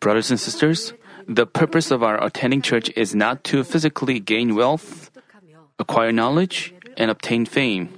[0.00, 0.92] Brothers and sisters,
[1.26, 5.10] the purpose of our attending church is not to physically gain wealth,
[5.78, 7.88] acquire knowledge, and obtain fame.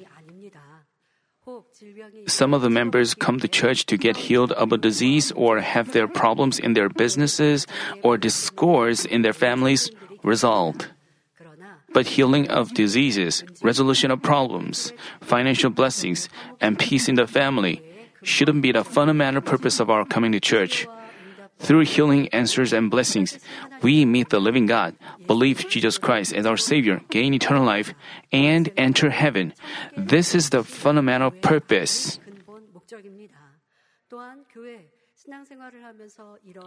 [2.29, 5.93] Some of the members come to church to get healed of a disease or have
[5.93, 7.67] their problems in their businesses
[8.03, 9.91] or discords in their families
[10.23, 10.87] resolved.
[11.93, 16.29] But healing of diseases, resolution of problems, financial blessings,
[16.61, 17.83] and peace in the family
[18.23, 20.87] shouldn't be the fundamental purpose of our coming to church.
[21.59, 23.39] Through healing answers and blessings,
[23.81, 24.95] we meet the living God,
[25.27, 27.95] believe Jesus Christ as our Savior, gain eternal life,
[28.31, 29.55] and enter heaven.
[29.97, 32.21] This is the fundamental purpose.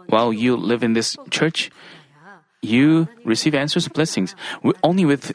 [0.08, 1.70] While you live in this church,
[2.62, 4.34] you receive answers and blessings.
[4.82, 5.32] Only with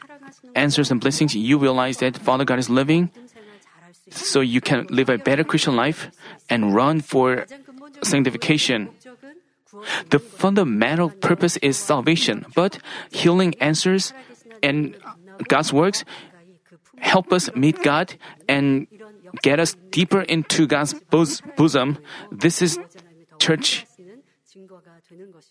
[0.54, 3.10] answers and blessings, you realize that Father God is living,
[4.10, 6.12] so you can live a better Christian life
[6.50, 7.46] and run for
[8.04, 8.90] sanctification.
[10.10, 12.80] The fundamental purpose is salvation, but
[13.12, 14.14] healing answers
[14.64, 14.96] and
[15.48, 16.06] God's works
[17.00, 18.16] help us meet God
[18.48, 18.88] and
[19.42, 20.94] get us deeper into God's
[21.56, 21.98] bosom.
[22.32, 22.80] This is
[23.40, 23.86] church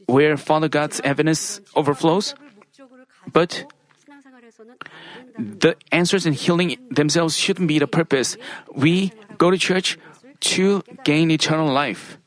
[0.06, 2.34] where Father God's evidence overflows.
[3.30, 3.66] But
[5.38, 8.36] the answers and healing themselves shouldn't be the purpose.
[8.74, 9.98] We go to church
[10.54, 12.18] to gain eternal life.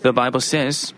[0.00, 0.94] The Bible says,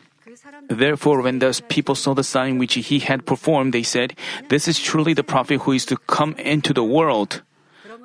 [0.68, 4.14] Therefore, when the people saw the sign which he had performed, they said,
[4.48, 7.42] This is truly the prophet who is to come into the world.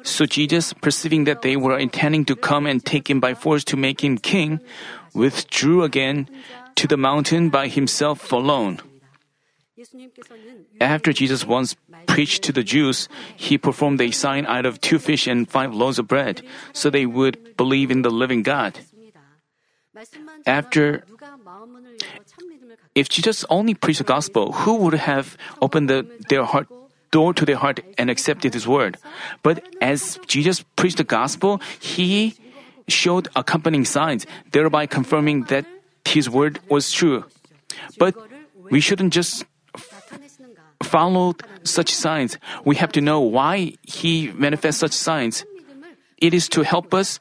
[0.03, 3.77] So Jesus, perceiving that they were intending to come and take him by force to
[3.77, 4.59] make him king,
[5.13, 6.29] withdrew again
[6.75, 8.79] to the mountain by himself alone.
[10.81, 11.75] After Jesus once
[12.07, 15.99] preached to the Jews, he performed a sign out of two fish and five loaves
[15.99, 16.41] of bread,
[16.73, 18.79] so they would believe in the living God.
[20.45, 21.03] After,
[22.93, 26.67] if Jesus only preached the gospel, who would have opened the, their heart
[27.11, 28.97] door to their heart and accepted his word?
[29.41, 32.35] But as Jesus preached the gospel, he
[32.87, 35.65] showed accompanying signs, thereby confirming that
[36.03, 37.23] his word was true.
[37.97, 38.15] But
[38.69, 39.45] we shouldn't just
[40.85, 42.37] follow such signs.
[42.63, 45.43] We have to know why he manifests such signs.
[46.17, 47.19] It is to help us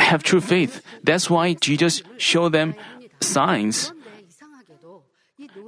[0.00, 0.82] have true faith.
[1.02, 2.74] That's why Jesus showed them
[3.20, 3.92] signs.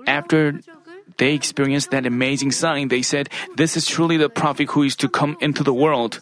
[0.07, 0.61] After
[1.17, 5.09] they experienced that amazing sign, they said, This is truly the prophet who is to
[5.09, 6.21] come into the world.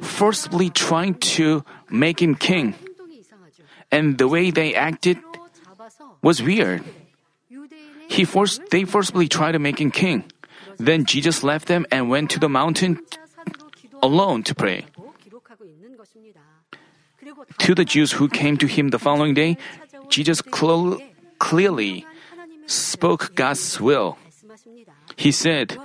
[0.00, 2.74] Forcibly trying to make him king.
[3.92, 5.18] And the way they acted
[6.22, 6.82] was weird.
[8.10, 10.24] He forced, they forcibly tried to make him king.
[10.78, 12.98] Then Jesus left them and went to the mountain
[14.02, 14.86] alone to pray.
[17.58, 19.56] To the Jews who came to him the following day,
[20.08, 20.98] Jesus cl-
[21.38, 22.06] clearly
[22.66, 24.18] spoke God's will.
[25.16, 25.78] He said,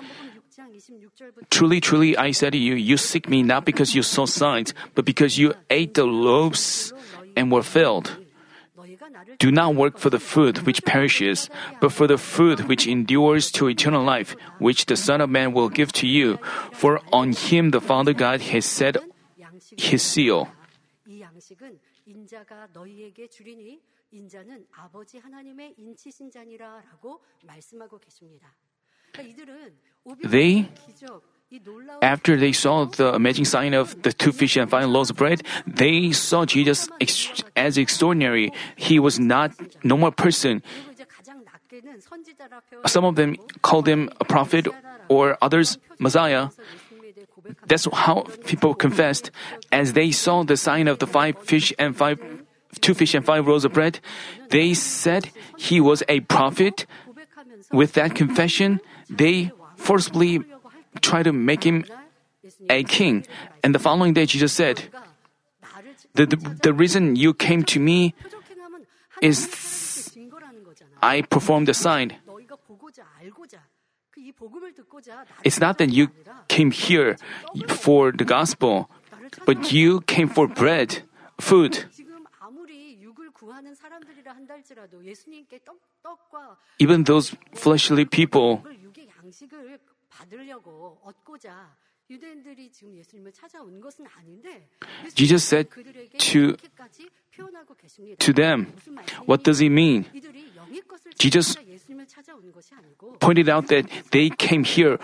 [1.50, 5.06] Truly, truly, I said to you, you seek me not because you saw signs, but
[5.06, 6.94] because you ate the loaves
[7.36, 8.25] and were filled.
[9.40, 11.50] Do not work for the food which perishes,
[11.82, 15.70] but for the food which endures to eternal life, which the Son of Man will
[15.70, 16.38] give to you,
[16.72, 18.98] for on him the Father God has set
[19.78, 20.50] his seal.
[30.24, 30.70] They
[32.02, 35.44] after they saw the amazing sign of the two fish and five loaves of bread,
[35.68, 36.90] they saw Jesus
[37.56, 38.52] as extraordinary.
[38.76, 39.52] He was not
[39.84, 40.64] normal person.
[42.88, 44.68] Some of them called him a prophet
[45.10, 46.50] or others Messiah.
[47.68, 49.32] That's how people confessed.
[49.72, 52.20] As they saw the sign of the five fish and five,
[52.82, 54.00] two fish and five loaves of bread,
[54.50, 56.86] they said he was a prophet.
[57.72, 58.80] With that confession,
[59.10, 60.44] they forcibly
[61.02, 61.86] tried to make him
[62.70, 63.26] a king.
[63.64, 64.84] And the following day, Jesus said,
[66.14, 68.14] the, the, the reason you came to me
[69.22, 69.50] is
[71.02, 72.16] I performed the sign.
[75.44, 76.10] It's not that you
[76.48, 77.18] came here
[77.68, 78.90] for the gospel,
[79.46, 81.04] but you came for bread,
[81.40, 81.86] food.
[86.80, 88.64] Even those fleshly people,
[95.16, 95.68] Jesus said
[96.20, 96.56] to,
[98.20, 98.74] to them,
[99.26, 100.06] What does he mean?
[101.18, 101.58] Jesus
[103.20, 105.00] pointed out that they came here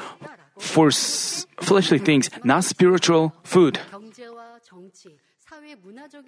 [0.60, 3.80] for fleshly things, not spiritual food.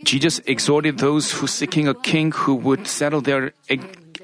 [0.04, 3.54] Jesus exhorted those who seeking a king who would settle their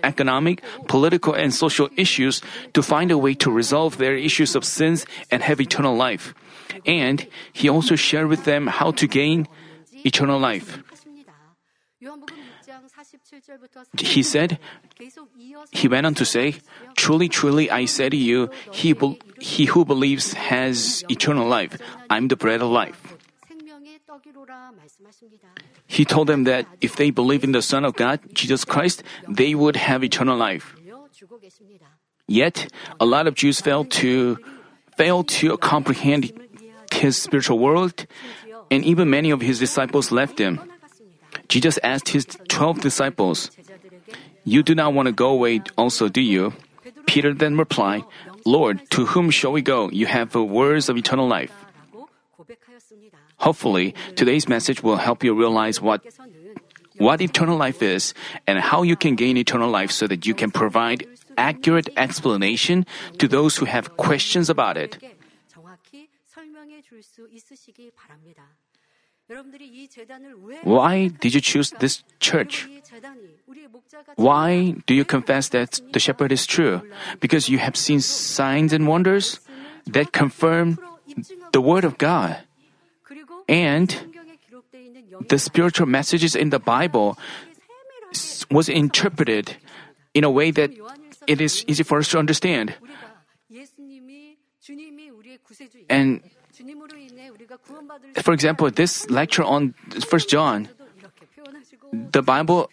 [0.03, 2.41] economic, political, and social issues
[2.73, 6.33] to find a way to resolve their issues of sins and have eternal life.
[6.85, 9.47] And he also shared with them how to gain
[10.05, 10.79] eternal life.
[13.97, 14.59] He said,
[15.71, 16.55] he went on to say,
[16.95, 21.77] Truly, truly, I say to you, he, be- he who believes has eternal life.
[22.09, 23.18] I'm the bread of life.
[25.87, 29.53] He told them that if they believe in the Son of God, Jesus Christ, they
[29.55, 30.75] would have eternal life.
[32.27, 34.37] Yet, a lot of Jews failed to
[34.95, 36.31] fail to comprehend
[36.93, 38.05] his spiritual world,
[38.69, 40.59] and even many of his disciples left him.
[41.47, 43.49] Jesus asked his twelve disciples,
[44.43, 46.53] You do not want to go away also, do you?
[47.07, 48.03] Peter then replied,
[48.45, 49.89] Lord, to whom shall we go?
[49.89, 51.53] You have the words of eternal life.
[53.39, 56.03] Hopefully, today's message will help you realize what
[56.99, 58.13] what eternal life is
[58.45, 61.07] and how you can gain eternal life so that you can provide
[61.37, 62.85] accurate explanation
[63.17, 64.99] to those who have questions about it.
[70.63, 72.67] Why did you choose this church?
[74.15, 76.81] Why do you confess that the shepherd is true?
[77.19, 79.39] Because you have seen signs and wonders
[79.85, 80.79] that confirm
[81.53, 82.41] the word of God.
[83.49, 83.89] And
[85.27, 87.17] the spiritual messages in the Bible
[88.51, 89.57] was interpreted
[90.13, 90.71] in a way that
[91.25, 92.75] it is easy for us to understand.
[95.89, 96.21] And
[98.21, 99.73] for example, this lecture on
[100.05, 100.69] First John,
[101.91, 102.69] the Bible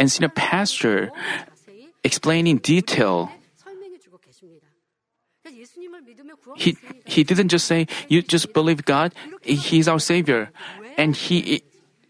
[0.00, 1.12] and senior pastor
[2.02, 3.30] explain in detail.
[6.56, 10.50] He he didn't just say you just believe God, He's our Savior,
[10.96, 11.62] and he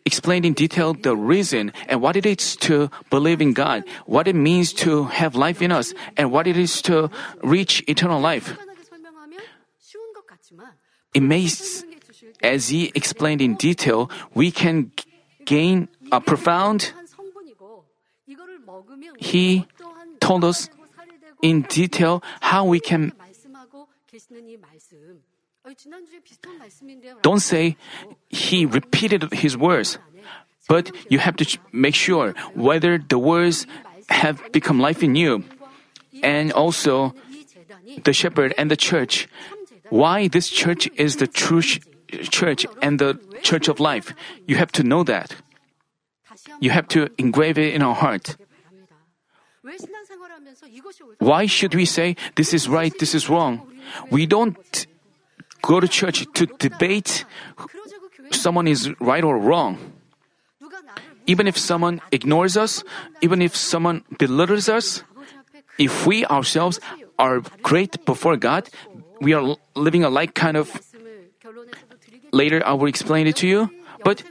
[0.04, 4.34] explained in detail the reason and what it is to believe in God, what it
[4.34, 7.10] means to have life in us, and what it is to
[7.42, 8.56] reach eternal life.
[11.14, 11.48] It may,
[12.42, 14.92] as he explained in detail, we can
[15.44, 16.92] gain a profound.
[19.18, 19.66] He
[20.20, 20.68] told us
[21.42, 23.12] in detail how we can.
[27.22, 27.76] Don't say
[28.28, 29.98] he repeated his words,
[30.68, 33.66] but you have to make sure whether the words
[34.08, 35.44] have become life in you.
[36.22, 37.14] And also,
[38.04, 39.28] the shepherd and the church.
[39.90, 41.80] Why this church is the true sh-
[42.30, 44.14] church and the church of life.
[44.46, 45.36] You have to know that.
[46.60, 48.36] You have to engrave it in our heart.
[51.18, 53.60] Why should we say this is right, this is wrong?
[54.10, 54.86] We don't
[55.62, 57.24] go to church to debate
[58.32, 59.78] someone is right or wrong.
[61.26, 62.82] Even if someone ignores us,
[63.20, 65.04] even if someone belittles us,
[65.78, 66.80] if we ourselves
[67.18, 68.68] are great before God,
[69.20, 70.72] we are living a like kind of.
[72.32, 73.70] Later, I will explain it to you.
[74.04, 74.22] But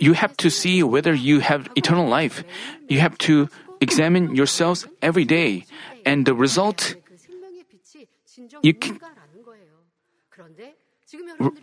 [0.00, 2.44] you have to see whether you have eternal life.
[2.88, 3.48] You have to
[3.80, 5.64] examine yourselves every day,
[6.04, 6.94] and the result.
[8.62, 9.00] You can,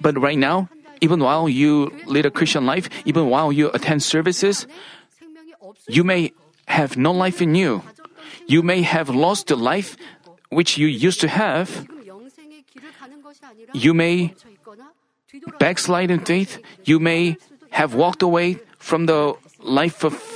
[0.01, 0.69] but right now,
[1.01, 4.67] even while you lead a Christian life, even while you attend services,
[5.87, 6.31] you may
[6.67, 7.83] have no life in you.
[8.47, 9.97] You may have lost the life
[10.49, 11.87] which you used to have.
[13.73, 14.33] You may
[15.59, 16.59] backslide in faith.
[16.83, 17.37] You may
[17.71, 20.34] have walked away from the life of.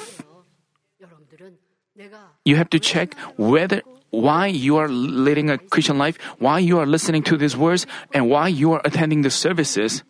[2.49, 6.87] You have to check whether why you are leading a Christian life, why you are
[6.89, 10.01] listening to these words, and why you are attending the services.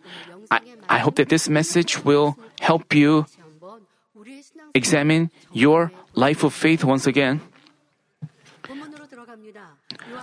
[0.49, 3.25] I, I hope that this message will help you
[4.73, 7.41] examine your life of faith once again.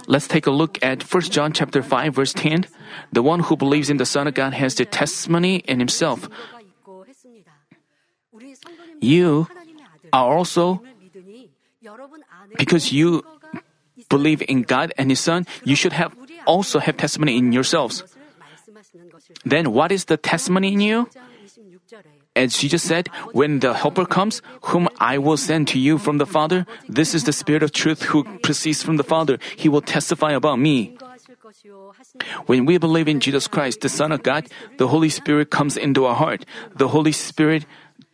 [0.08, 2.64] Let's take a look at 1 John chapter 5 verse 10.
[3.12, 6.30] The one who believes in the Son of God has the testimony in himself.
[9.02, 9.49] You
[10.14, 10.80] are also
[12.59, 13.23] because you
[14.09, 16.14] believe in God and his son, you should have
[16.47, 18.05] also have testimony in yourselves.
[19.45, 21.09] Then what is the testimony in you?
[22.35, 26.26] As Jesus said, when the helper comes, whom I will send to you from the
[26.26, 29.38] Father, this is the Spirit of truth who proceeds from the Father.
[29.57, 30.99] He will testify about me.
[32.47, 36.05] When we believe in Jesus Christ, the Son of God, the Holy Spirit comes into
[36.05, 36.45] our heart.
[36.76, 37.64] The Holy Spirit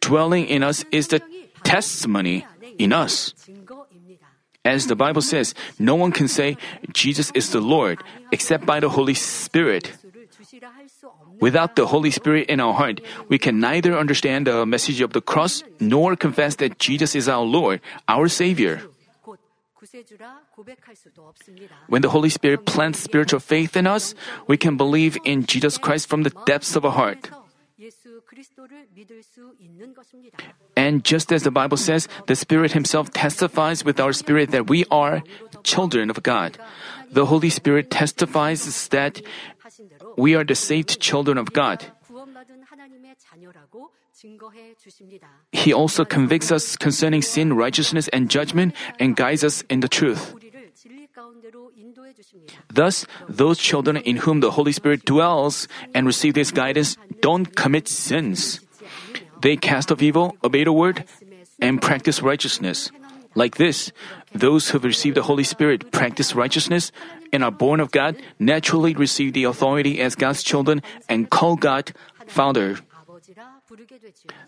[0.01, 1.23] dwelling in us is the
[1.65, 2.47] testimony
[2.79, 3.35] in us.
[4.65, 6.57] As the Bible says, no one can say,
[6.93, 7.99] Jesus is the Lord,
[8.31, 9.93] except by the Holy Spirit.
[11.41, 15.21] Without the Holy Spirit in our heart, we can neither understand the message of the
[15.21, 18.83] cross nor confess that Jesus is our Lord, our Savior.
[21.89, 24.15] When the Holy Spirit plants spiritual faith in us,
[24.47, 27.31] we can believe in Jesus Christ from the depths of our heart.
[30.77, 34.85] And just as the Bible says, the Spirit Himself testifies with our spirit that we
[34.91, 35.23] are
[35.63, 36.59] children of God.
[37.11, 39.21] The Holy Spirit testifies that
[40.17, 41.85] we are the saved children of God.
[45.53, 50.35] He also convicts us concerning sin, righteousness, and judgment and guides us in the truth.
[52.73, 57.89] Thus, those children in whom the Holy Spirit dwells and receive this guidance don't commit
[57.89, 58.61] sins.
[59.41, 61.05] They cast off evil, obey the word,
[61.61, 62.91] and practice righteousness.
[63.35, 63.93] Like this,
[64.35, 66.93] those who receive the Holy Spirit practice righteousness
[67.33, 71.93] and are born of God naturally receive the authority as God's children and call God
[72.27, 72.79] Father.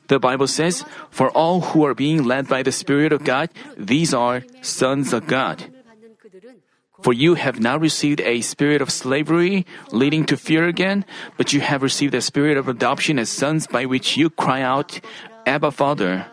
[0.08, 4.12] The Bible says, For all who are being led by the Spirit of God, these
[4.12, 5.73] are sons of God.
[7.04, 11.04] For you have not received a spirit of slavery leading to fear again,
[11.36, 15.04] but you have received a spirit of adoption as sons by which you cry out,
[15.44, 16.24] Abba Father.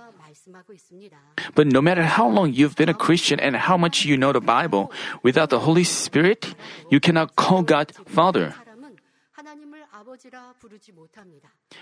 [1.55, 4.39] But no matter how long you've been a Christian and how much you know the
[4.39, 6.55] Bible, without the Holy Spirit,
[6.89, 8.55] you cannot call God Father.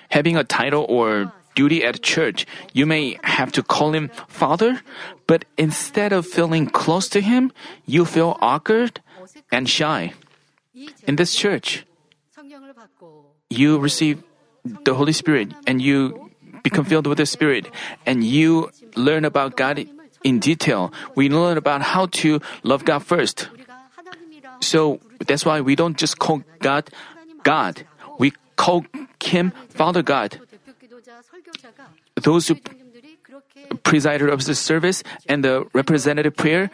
[0.10, 4.82] Having a title or duty at church, you may have to call him father,
[5.28, 7.52] but instead of feeling close to him,
[7.86, 9.02] you feel awkward
[9.52, 10.14] and shy.
[11.06, 11.86] In this church,
[13.50, 14.24] you receive
[14.64, 16.32] the Holy Spirit and you
[16.64, 17.68] become filled with the Spirit
[18.06, 19.84] and you learn about God
[20.24, 20.94] in detail.
[21.16, 23.50] We learn about how to love God first.
[24.62, 26.90] So that's why we don't just call God
[27.44, 27.88] God
[28.60, 28.86] called
[29.24, 30.36] him Father God.
[32.20, 32.60] Those who
[33.88, 35.00] presided over the service
[35.32, 36.68] and the representative prayer,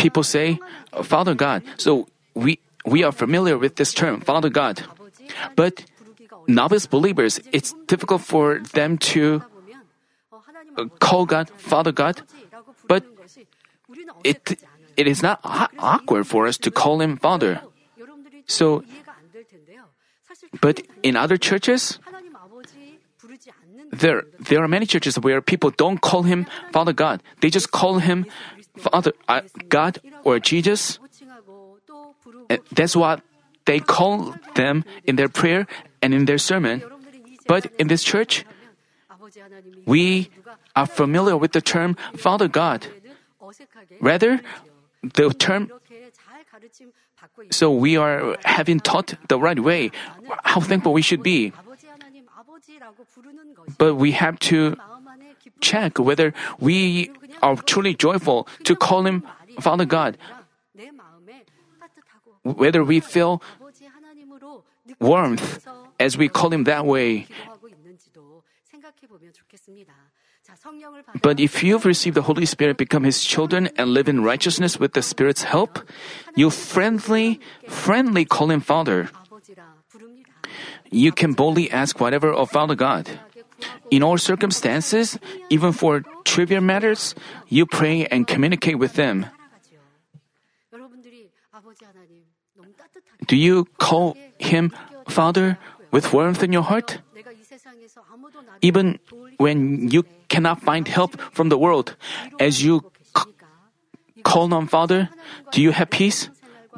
[0.00, 0.58] people say,
[1.04, 1.60] Father God.
[1.76, 2.58] So we,
[2.88, 4.80] we are familiar with this term, Father God.
[5.52, 5.84] But
[6.48, 9.44] novice believers, it's difficult for them to
[10.98, 12.22] call God Father God,
[12.88, 13.04] but
[14.24, 14.56] it,
[14.96, 15.44] it is not
[15.76, 17.60] awkward for us to call Him Father.
[18.46, 18.82] So
[20.60, 21.98] but in other churches,
[23.92, 27.22] there, there are many churches where people don't call him Father God.
[27.40, 28.26] They just call him
[28.76, 30.98] Father uh, God or Jesus.
[32.48, 33.22] And that's what
[33.64, 35.66] they call them in their prayer
[36.00, 36.82] and in their sermon.
[37.46, 38.44] But in this church,
[39.86, 40.30] we
[40.76, 42.86] are familiar with the term Father God.
[44.00, 44.40] Rather,
[45.02, 45.70] the term
[47.50, 49.90] so we are having taught the right way,
[50.44, 51.52] how thankful we should be.
[53.78, 54.76] But we have to
[55.60, 57.10] check whether we
[57.42, 59.24] are truly joyful to call Him
[59.60, 60.16] Father God,
[62.42, 63.42] whether we feel
[65.00, 65.66] warmth
[65.98, 67.26] as we call Him that way.
[71.22, 74.92] But if you've received the Holy Spirit, become His children, and live in righteousness with
[74.92, 75.80] the Spirit's help,
[76.34, 79.10] you friendly, friendly call Him Father.
[80.90, 83.20] You can boldly ask whatever of Father God.
[83.90, 85.18] In all circumstances,
[85.50, 87.14] even for trivial matters,
[87.48, 89.26] you pray and communicate with them.
[93.26, 94.72] Do you call Him
[95.08, 95.58] Father
[95.90, 97.00] with warmth in your heart?
[98.60, 98.98] Even
[99.38, 101.96] when you cannot find help from the world.
[102.38, 102.84] As you
[103.16, 103.32] c-
[104.22, 105.08] call on Father,
[105.52, 106.30] do you have peace?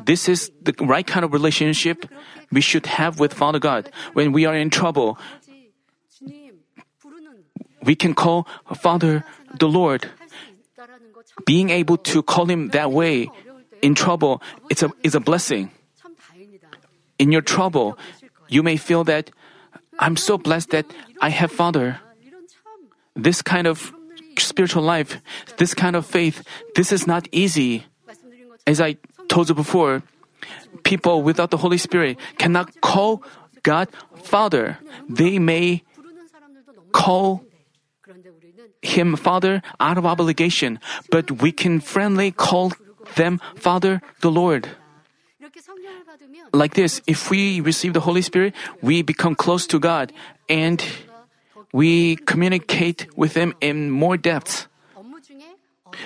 [0.04, 2.06] This is the right kind of relationship
[2.50, 3.90] we should have with Father God.
[4.14, 5.18] When we are in trouble,
[7.82, 9.24] we can call Father
[9.58, 10.08] the Lord.
[11.44, 13.28] Being able to call Him that way
[13.82, 15.70] in trouble it's a, is a blessing.
[17.18, 17.98] In your trouble,
[18.48, 19.30] you may feel that
[19.98, 20.86] I'm so blessed that
[21.20, 22.00] I have Father
[23.22, 23.92] this kind of
[24.38, 25.20] spiritual life,
[25.58, 26.42] this kind of faith,
[26.74, 27.84] this is not easy.
[28.66, 28.96] As I
[29.28, 30.02] told you before,
[30.82, 33.22] people without the Holy Spirit cannot call
[33.62, 33.88] God
[34.22, 34.78] Father.
[35.08, 35.82] They may
[36.92, 37.44] call
[38.82, 40.78] Him Father out of obligation,
[41.10, 42.72] but we can friendly call
[43.16, 44.68] them Father the Lord.
[46.52, 50.12] Like this, if we receive the Holy Spirit, we become close to God
[50.48, 50.82] and
[51.72, 54.66] we communicate with them in more depth.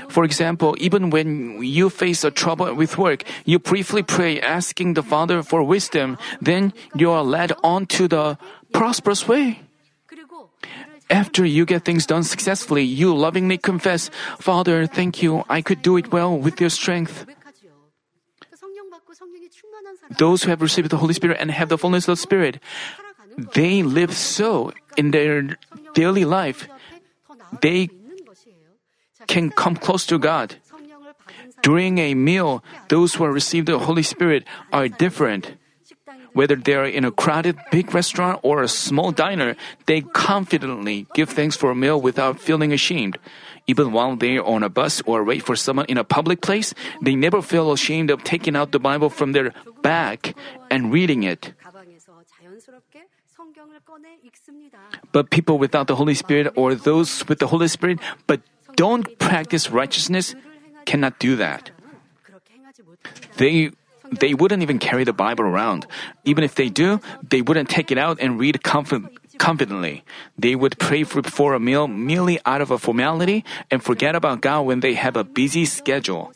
[0.09, 5.02] For example, even when you face a trouble with work, you briefly pray asking the
[5.02, 8.38] Father for wisdom, then you are led on to the
[8.73, 9.61] prosperous way.
[11.11, 15.97] After you get things done successfully, you lovingly confess, Father, thank you, I could do
[15.97, 17.26] it well with your strength.
[20.18, 22.59] Those who have received the Holy Spirit and have the fullness of the Spirit
[23.37, 25.57] they live so in their
[25.95, 26.69] daily life.
[27.61, 27.88] They
[29.26, 30.57] can come close to God.
[31.62, 35.57] During a meal, those who have received the Holy Spirit are different.
[36.35, 39.55] Whether they are in a crowded big restaurant or a small diner,
[39.87, 43.19] they confidently give thanks for a meal without feeling ashamed.
[43.67, 46.75] Even while they are on a bus or wait for someone in a public place,
[47.00, 50.35] they never feel ashamed of taking out the Bible from their bag
[50.71, 51.55] and reading it.
[55.12, 58.40] But people without the Holy Spirit or those with the Holy Spirit but
[58.76, 60.35] don't practice righteousness
[60.85, 61.71] cannot do that.
[63.37, 63.71] They
[64.12, 65.87] they wouldn't even carry the Bible around.
[66.25, 70.04] Even if they do, they wouldn't take it out and read confident, confidently.
[70.38, 74.40] They would pray for, for a meal merely out of a formality and forget about
[74.40, 76.33] God when they have a busy schedule.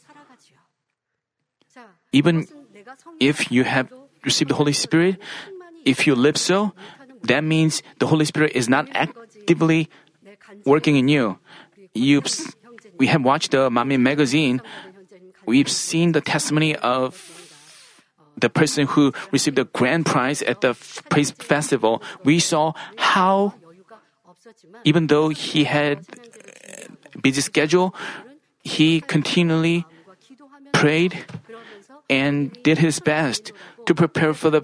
[2.12, 2.48] Even
[3.20, 3.92] if you have
[4.24, 5.20] received the Holy Spirit,
[5.84, 6.72] if you live so,
[7.24, 9.88] that means the Holy Spirit is not actively
[10.64, 11.38] working in you.
[11.94, 12.28] You've,
[12.98, 14.62] we have watched the Mami magazine.
[15.46, 17.14] We've seen the testimony of
[18.36, 20.74] the person who received the grand prize at the
[21.10, 22.02] praise festival.
[22.22, 23.54] We saw how,
[24.84, 27.94] even though he had uh, busy schedule,
[28.62, 29.84] he continually
[30.72, 31.24] prayed
[32.08, 33.52] and did his best
[33.86, 34.62] to prepare for the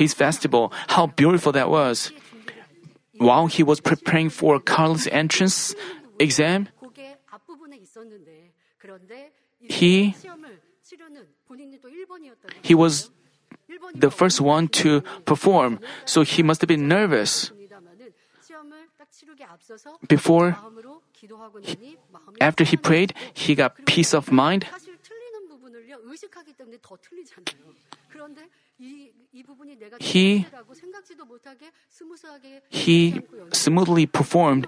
[0.00, 0.72] his festival.
[0.88, 2.10] How beautiful that was!
[3.20, 5.76] While he was preparing for Carl's entrance
[6.18, 6.68] exam,
[9.60, 10.16] he,
[12.62, 13.10] he was
[13.94, 17.52] the first one to perform, so he must have been nervous.
[20.08, 20.56] Before,
[22.40, 24.64] after he prayed, he got peace of mind.
[25.69, 27.73] 사실 틀리는 부분을요 의식하기 때문에 더 틀리잖아요.
[28.09, 34.05] 그런데 이, 이 부분이 내가 He- 라고 생각지도 못하게 스무스하게 He 하지 않고 연습- smoothly
[34.07, 34.67] performed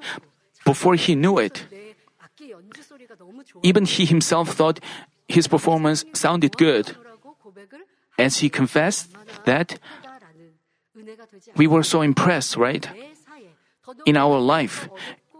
[0.65, 1.67] before he knew it.
[1.69, 3.61] 내 악기 연주 소리가 너무 좋아.
[3.65, 4.81] Even he himself thought
[5.29, 6.93] his performance sounded good.
[7.03, 7.85] 라고 고백을
[8.19, 9.13] As he confessed
[9.45, 10.57] that, 하다라는
[10.95, 12.89] 은혜가 되지 we were so impressed, right?
[12.93, 14.89] 내 사에 더더욱 In our life,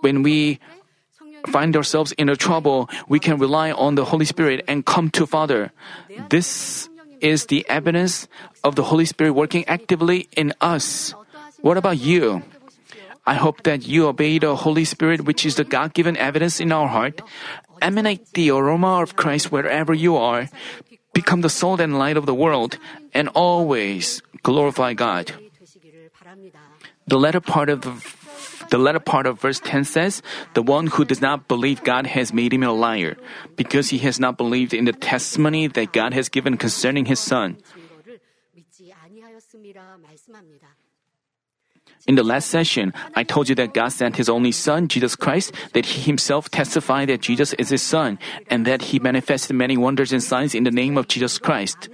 [0.04, 0.81] when we 성령이
[1.48, 5.26] find ourselves in a trouble, we can rely on the Holy Spirit and come to
[5.26, 5.72] Father.
[6.31, 6.88] This
[7.20, 8.28] is the evidence
[8.64, 11.14] of the Holy Spirit working actively in us.
[11.61, 12.42] What about you?
[13.24, 16.72] I hope that you obey the Holy Spirit, which is the God given evidence in
[16.72, 17.22] our heart.
[17.81, 20.48] Emanate the aroma of Christ wherever you are.
[21.14, 22.78] Become the salt and light of the world,
[23.14, 25.31] and always glorify God.
[27.07, 27.92] The latter part of the
[28.72, 30.22] the latter part of verse 10 says,
[30.54, 33.20] The one who does not believe God has made him a liar,
[33.54, 37.61] because he has not believed in the testimony that God has given concerning his son.
[42.06, 45.52] In the last session, I told you that God sent His only Son, Jesus Christ,
[45.72, 50.12] that He Himself testified that Jesus is His Son, and that He manifested many wonders
[50.12, 51.88] and signs in the name of Jesus Christ.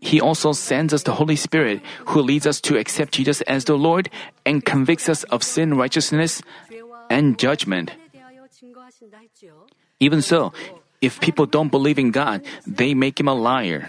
[0.00, 1.80] He also sends us the Holy Spirit,
[2.12, 4.10] who leads us to accept Jesus as the Lord
[4.44, 6.42] and convicts us of sin, righteousness,
[7.08, 7.92] and judgment.
[10.00, 10.52] Even so,
[11.00, 13.88] if people don't believe in God, they make him a liar.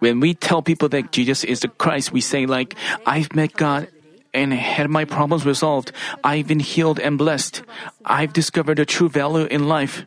[0.00, 2.74] When we tell people that Jesus is the Christ, we say, like,
[3.06, 3.88] I've met God
[4.32, 5.92] and had my problems resolved.
[6.24, 7.62] I've been healed and blessed.
[8.04, 10.06] I've discovered the true value in life.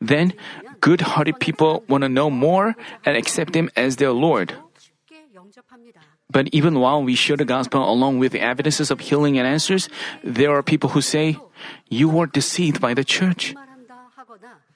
[0.00, 0.32] Then,
[0.80, 4.54] good hearted people want to know more and accept Him as their Lord.
[6.30, 9.88] But even while we share the gospel along with the evidences of healing and answers,
[10.22, 11.38] there are people who say,
[11.88, 13.54] You were deceived by the church,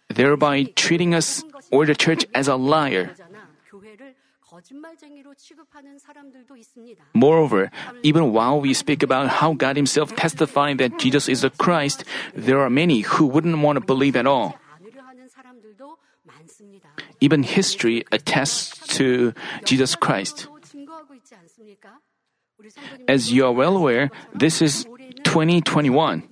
[0.08, 3.14] thereby treating us or the church as a liar.
[7.14, 7.70] Moreover,
[8.02, 12.60] even while we speak about how God Himself testified that Jesus is the Christ, there
[12.60, 14.56] are many who wouldn't want to believe at all.
[17.20, 19.32] Even history attests to
[19.64, 20.48] Jesus Christ.
[23.06, 24.84] As you are well aware, this is
[25.24, 26.22] 2021.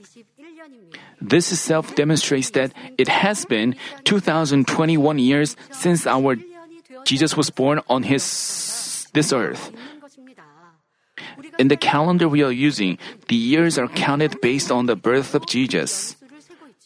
[1.20, 6.36] This itself demonstrates that it has been 2021 years since our
[7.06, 9.70] Jesus was born on his this earth.
[11.58, 15.46] In the calendar we are using, the years are counted based on the birth of
[15.46, 16.16] Jesus.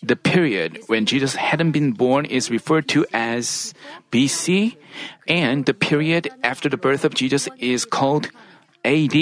[0.02, 3.74] The period when Jesus hadn't been born is referred to as
[4.12, 4.76] BC,
[5.26, 8.30] and the period after the birth of Jesus is called
[8.84, 9.16] AD.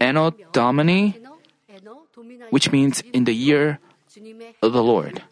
[0.00, 1.18] Anno Domini,
[2.50, 3.78] which means in the year
[4.62, 5.22] of the Lord.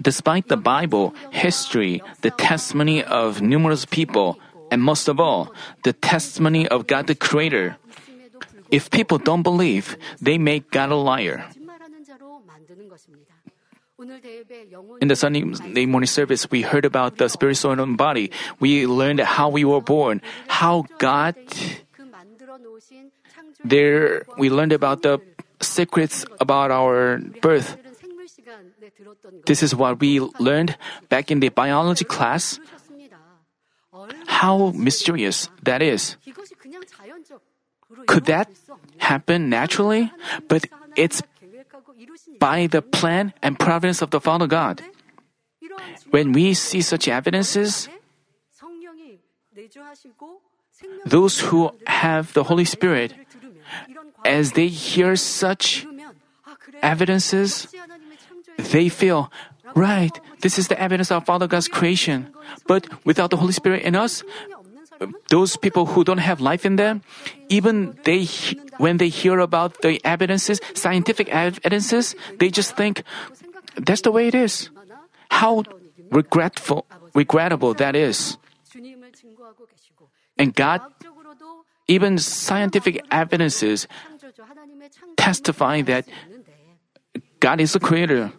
[0.00, 4.38] Despite the Bible, history, the testimony of numerous people,
[4.70, 7.76] and most of all, the testimony of God the Creator,
[8.70, 11.44] if people don't believe, they make God a liar.
[15.00, 18.30] In the Sunday morning service, we heard about the spirit, soul, and body.
[18.60, 21.34] We learned how we were born, how God.
[23.64, 25.20] There, we learned about the
[25.60, 27.76] secrets about our birth.
[29.46, 30.76] This is what we learned
[31.08, 32.58] back in the biology class.
[34.26, 36.16] How mysterious that is.
[38.06, 38.48] Could that
[38.98, 40.12] happen naturally?
[40.48, 41.22] But it's
[42.38, 44.82] by the plan and providence of the Father God.
[46.10, 47.88] When we see such evidences,
[51.04, 53.14] those who have the Holy Spirit,
[54.24, 55.86] as they hear such
[56.82, 57.68] evidences,
[58.58, 59.30] they feel,
[59.74, 62.34] right, this is the evidence of Father God's creation.
[62.66, 64.22] But without the Holy Spirit in us,
[65.30, 67.02] those people who don't have life in them,
[67.48, 68.26] even they,
[68.78, 73.02] when they hear about the evidences, scientific evidences, they just think,
[73.76, 74.70] that's the way it is.
[75.30, 75.62] How
[76.10, 78.36] regretful, regrettable that is.
[80.36, 80.80] And God,
[81.86, 83.86] even scientific evidences
[85.16, 86.06] testify that
[87.40, 88.32] God is the creator.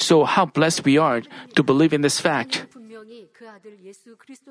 [0.00, 1.22] So, how blessed we are
[1.54, 2.66] to believe in this fact.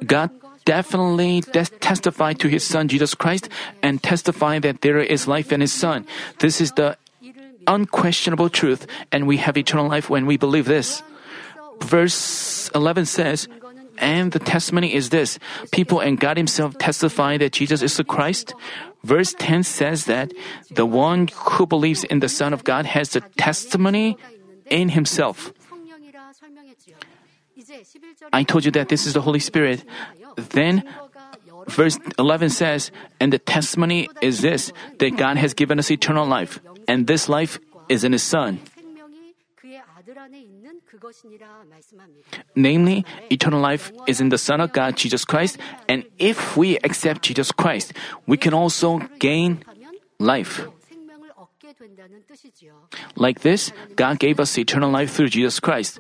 [0.06, 0.30] God
[0.66, 3.50] definitely des- testified to his son Jesus Christ
[3.82, 6.06] and testified that there is life in his son.
[6.40, 6.98] This is the
[7.68, 11.04] unquestionable truth, and we have eternal life when we believe this.
[11.82, 13.48] Verse 11 says,
[14.00, 15.40] and the testimony is this
[15.72, 18.54] people and God Himself testify that Jesus is the Christ.
[19.04, 20.32] Verse 10 says that
[20.72, 24.18] the one who believes in the Son of God has the testimony
[24.70, 25.54] in Himself.
[28.32, 29.84] I told you that this is the Holy Spirit.
[30.36, 30.84] Then,
[31.68, 36.60] verse 11 says, And the testimony is this that God has given us eternal life,
[36.88, 38.60] and this life is in His Son.
[42.56, 47.22] Namely, eternal life is in the Son of God, Jesus Christ, and if we accept
[47.22, 47.94] Jesus Christ,
[48.26, 49.64] we can also gain
[50.20, 50.68] life.
[53.16, 56.00] Like this, God gave us eternal life through Jesus Christ.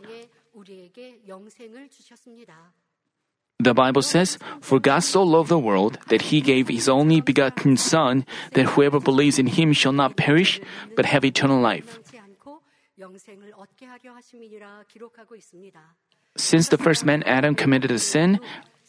[3.61, 7.75] The Bible says, For God so loved the world that he gave his only begotten
[7.75, 10.61] Son, that whoever believes in him shall not perish,
[10.95, 11.99] but have eternal life.
[16.37, 18.39] Since the first man Adam committed a sin,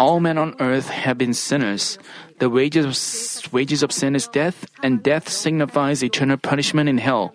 [0.00, 1.98] all men on earth have been sinners.
[2.40, 7.34] The wages of, wages of sin is death, and death signifies eternal punishment in hell.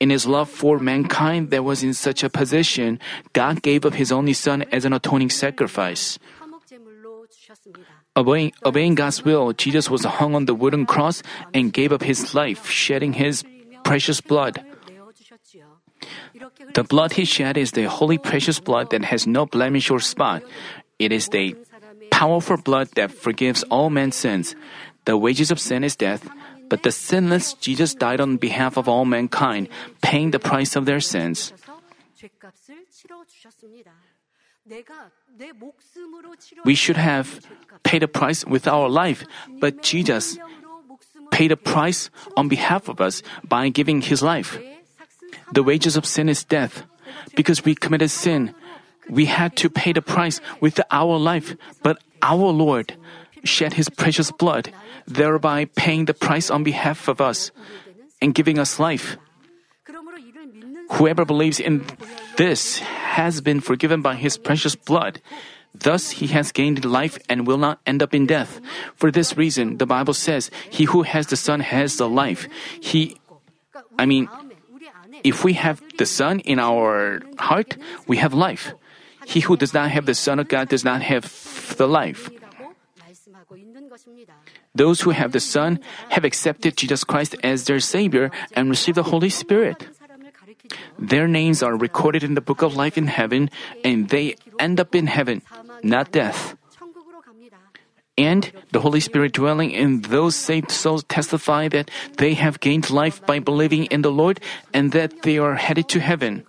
[0.00, 2.98] In his love for mankind that was in such a position,
[3.32, 6.18] God gave up his only son as an atoning sacrifice.
[8.16, 11.22] Obeying, obeying God's will, Jesus was hung on the wooden cross
[11.54, 13.44] and gave up his life, shedding his
[13.84, 14.58] precious blood.
[16.74, 20.42] The blood he shed is the holy precious blood that has no blemish or spot.
[20.98, 21.54] It is the
[22.16, 24.56] powerful blood that forgives all men's sins.
[25.04, 26.24] The wages of sin is death,
[26.72, 29.68] but the sinless Jesus died on behalf of all mankind,
[30.00, 31.52] paying the price of their sins.
[36.64, 37.44] We should have
[37.84, 39.28] paid a price with our life,
[39.60, 40.40] but Jesus
[41.30, 44.56] paid a price on behalf of us by giving his life.
[45.52, 46.88] The wages of sin is death.
[47.36, 48.56] Because we committed sin,
[49.08, 52.96] we had to pay the price with our life, but our Lord
[53.44, 54.72] shed his precious blood,
[55.06, 57.50] thereby paying the price on behalf of us
[58.20, 59.16] and giving us life.
[60.90, 61.84] Whoever believes in
[62.36, 65.20] this has been forgiven by his precious blood.
[65.74, 68.60] Thus, he has gained life and will not end up in death.
[68.94, 72.48] For this reason, the Bible says, He who has the Son has the life.
[72.80, 73.18] He,
[73.98, 74.28] I mean,
[75.22, 77.76] if we have the Son in our heart,
[78.06, 78.72] we have life.
[79.26, 81.26] He who does not have the Son of God does not have
[81.76, 82.30] the life.
[84.74, 89.10] Those who have the Son have accepted Jesus Christ as their Savior and received the
[89.10, 89.88] Holy Spirit.
[90.98, 93.50] Their names are recorded in the book of life in heaven,
[93.84, 95.42] and they end up in heaven,
[95.82, 96.54] not death.
[98.16, 103.20] And the Holy Spirit dwelling in those saved souls testify that they have gained life
[103.26, 104.40] by believing in the Lord
[104.72, 106.44] and that they are headed to heaven.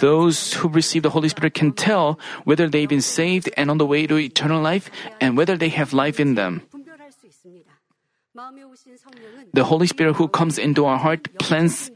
[0.00, 3.86] Those who receive the Holy Spirit can tell whether they've been saved and on the
[3.86, 6.62] way to eternal life and whether they have life in them.
[9.54, 11.90] The Holy Spirit who comes into our heart plants,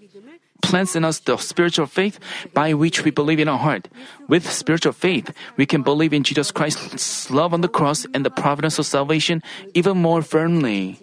[0.63, 2.19] plants in us the spiritual faith
[2.55, 3.89] by which we believe in our heart.
[4.29, 8.31] With spiritual faith, we can believe in Jesus Christ's love on the cross and the
[8.31, 9.43] providence of salvation
[9.75, 10.99] even more firmly.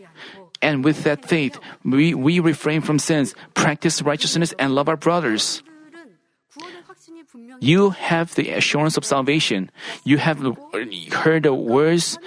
[0.61, 5.61] And with that faith, we, we refrain from sins, practice righteousness, and love our brothers.
[7.59, 9.71] You have the assurance of salvation.
[10.03, 10.39] You have
[11.11, 12.17] heard the words.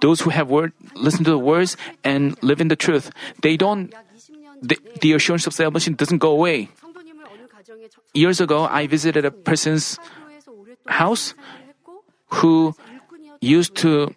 [0.00, 3.12] Those who have word, listened to the words and live in the truth.
[3.42, 3.92] They don't.
[4.62, 6.68] The, the assurance of salvation doesn't go away.
[8.14, 9.98] Years ago, I visited a person's
[10.86, 11.34] house
[12.40, 12.74] who
[13.40, 14.14] used to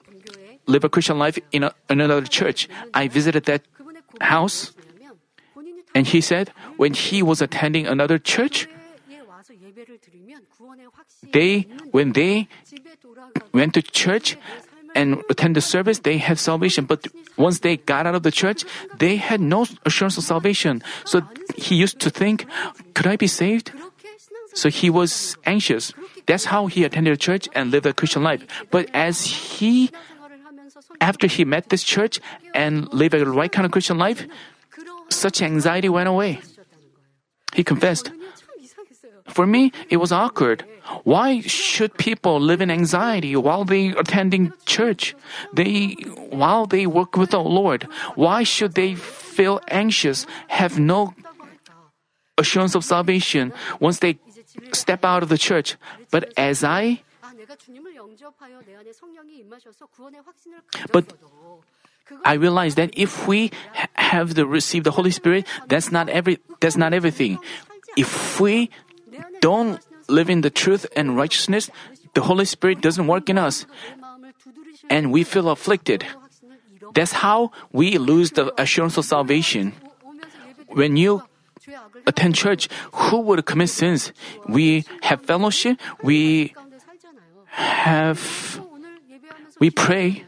[0.67, 2.69] live a Christian life in a, another church.
[2.93, 3.63] I visited that
[4.21, 4.71] house,
[5.95, 8.67] and he said when he was attending another church,
[11.31, 12.47] they, when they
[13.53, 14.37] went to church
[14.95, 16.85] and attend the service, they had salvation.
[16.85, 17.07] But
[17.37, 18.65] once they got out of the church,
[18.97, 20.83] they had no assurance of salvation.
[21.05, 21.21] So
[21.55, 22.45] he used to think,
[22.93, 23.71] could I be saved?
[24.53, 25.93] So he was anxious.
[26.27, 28.45] That's how he attended church and lived a Christian life.
[28.69, 29.89] But as he,
[31.01, 32.19] after he met this church
[32.53, 34.27] and lived a right kind of Christian life,
[35.09, 36.39] such anxiety went away.
[37.53, 38.11] He confessed,
[39.27, 40.65] for me, it was awkward.
[41.03, 45.15] Why should people live in anxiety while they attending church?
[45.53, 45.95] They
[46.29, 51.15] while they work with the Lord, why should they feel anxious, have no
[52.37, 54.19] assurance of salvation once they
[54.73, 55.77] step out of the church?
[56.11, 57.01] But as I
[60.91, 61.13] but
[62.25, 63.51] I realize that if we
[63.93, 67.39] have the received the Holy Spirit, that's not every that's not everything.
[67.95, 68.69] If we
[69.43, 71.67] don't live in the truth and righteousness,
[72.15, 73.67] the Holy Spirit doesn't work in us,
[74.89, 76.07] and we feel afflicted.
[76.95, 79.75] That's how we lose the assurance of salvation.
[80.71, 81.27] When you
[82.07, 84.15] attend church, who would commit sins?
[84.47, 86.55] We have fellowship, we
[87.51, 88.23] have,
[89.59, 90.23] we pray.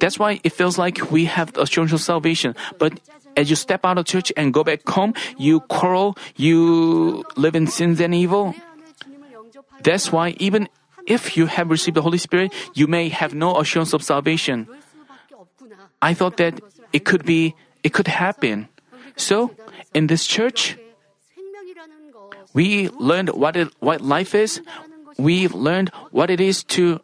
[0.00, 2.56] That's why it feels like we have the assurance of salvation.
[2.80, 2.96] But
[3.38, 7.70] as you step out of church and go back home, you quarrel, you live in
[7.70, 8.50] sins and evil.
[9.86, 10.66] That's why even
[11.06, 14.66] if you have received the Holy Spirit, you may have no assurance of salvation.
[16.02, 16.58] I thought that
[16.92, 17.54] it could be,
[17.86, 18.68] it could happen.
[19.14, 19.54] So,
[19.94, 20.76] in this church,
[22.52, 24.60] we learned what it, what life is.
[25.16, 27.00] We learned what it is to.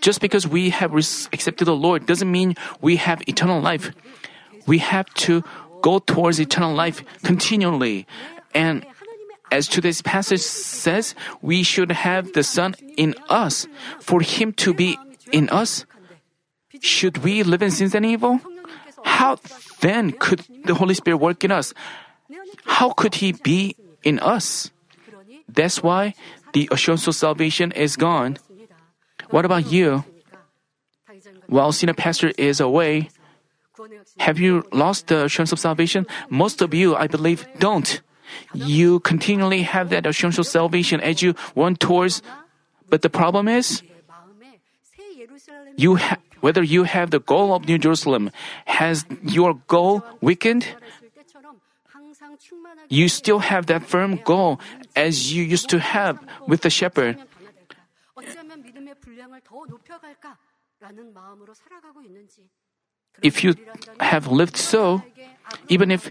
[0.00, 0.92] Just because we have
[1.32, 3.92] accepted the Lord doesn't mean we have eternal life
[4.66, 5.42] we have to
[5.82, 8.06] go towards eternal life continually.
[8.54, 8.86] And
[9.52, 13.66] as today's passage says, we should have the Son in us.
[14.00, 14.98] For Him to be
[15.32, 15.84] in us,
[16.80, 18.40] should we live in sins and evil?
[19.04, 19.38] How
[19.80, 21.74] then could the Holy Spirit work in us?
[22.64, 24.70] How could He be in us?
[25.48, 26.14] That's why
[26.52, 28.38] the assurance of salvation is gone.
[29.30, 30.04] What about you?
[31.46, 33.10] While senior pastor is away,
[34.18, 36.06] have you lost the assurance of salvation?
[36.30, 38.00] Most of you, I believe, don't.
[38.54, 42.22] You continually have that assurance of salvation as you run towards.
[42.88, 43.82] But the problem is,
[45.76, 48.30] you ha- whether you have the goal of New Jerusalem,
[48.66, 50.66] has your goal weakened?
[52.88, 54.60] You still have that firm goal
[54.94, 57.18] as you used to have with the shepherd.
[63.22, 63.54] If you
[64.00, 65.02] have lived so,
[65.68, 66.10] even if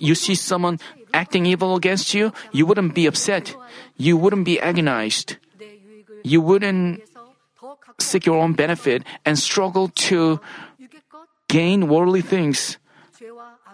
[0.00, 0.80] you see someone
[1.14, 3.54] acting evil against you, you wouldn't be upset.
[3.96, 5.36] You wouldn't be agonized.
[6.24, 7.02] You wouldn't
[7.98, 10.40] seek your own benefit and struggle to
[11.48, 12.78] gain worldly things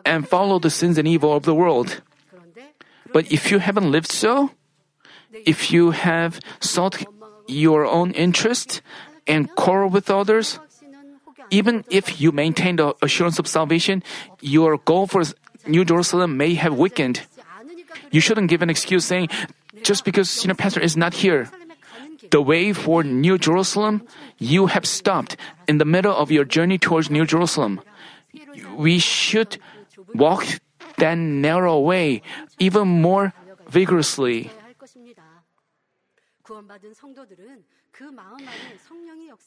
[0.04, 2.02] and follow the sins and evil of the world.
[3.12, 4.50] But if you haven't lived so,
[5.32, 7.04] if you have sought
[7.46, 8.82] your own interest
[9.26, 10.60] and quarrel with others,
[11.50, 14.02] even if you maintain the assurance of salvation,
[14.40, 15.22] your goal for
[15.66, 17.22] New Jerusalem may have weakened.
[18.10, 19.28] You shouldn't give an excuse saying,
[19.82, 21.50] just because senior pastor is not here.
[22.30, 24.06] The way for New Jerusalem,
[24.38, 27.80] you have stopped in the middle of your journey towards New Jerusalem.
[28.76, 29.58] We should
[30.14, 30.44] walk
[30.98, 32.22] that narrow way
[32.58, 33.32] even more
[33.68, 34.50] vigorously.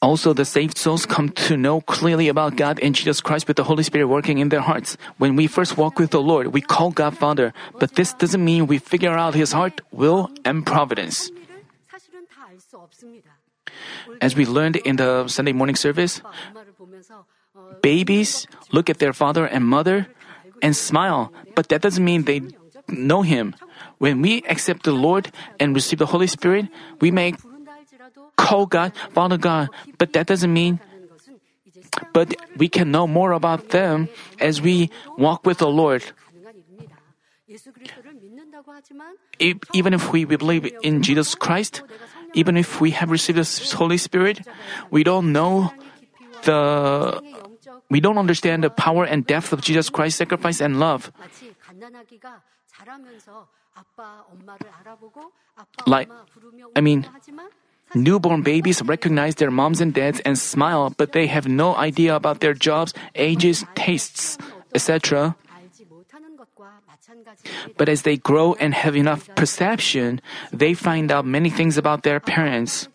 [0.02, 3.64] Also, the saved souls come to know clearly about God and Jesus Christ with the
[3.64, 4.98] Holy Spirit working in their hearts.
[5.18, 8.68] When we first walk with the Lord, we call God Father, but this doesn't mean
[8.68, 11.32] we figure out His heart, will, and providence.
[14.22, 16.22] As we learned in the Sunday morning service,
[17.82, 20.08] babies look at their father and mother
[20.62, 22.42] and smile, but that doesn't mean they
[22.88, 23.56] know Him.
[24.00, 26.68] When we accept the Lord and receive the Holy Spirit,
[27.00, 27.36] we make
[28.41, 29.69] call God, follow God,
[30.01, 30.82] but that doesn't mean
[32.13, 36.04] but we can know more about them as we walk with the Lord.
[39.39, 41.82] If, even if we believe in Jesus Christ,
[42.34, 44.47] even if we have received the Holy Spirit,
[44.89, 45.71] we don't know
[46.43, 47.19] the
[47.89, 51.12] we don't understand the power and depth of Jesus Christ's sacrifice and love.
[55.86, 56.10] Like,
[56.75, 57.06] I mean,
[57.93, 62.39] Newborn babies recognize their moms and dads and smile, but they have no idea about
[62.39, 64.38] their jobs, ages, tastes,
[64.73, 65.36] etc.
[67.77, 72.19] But as they grow and have enough perception, they find out many things about their
[72.19, 72.88] parents.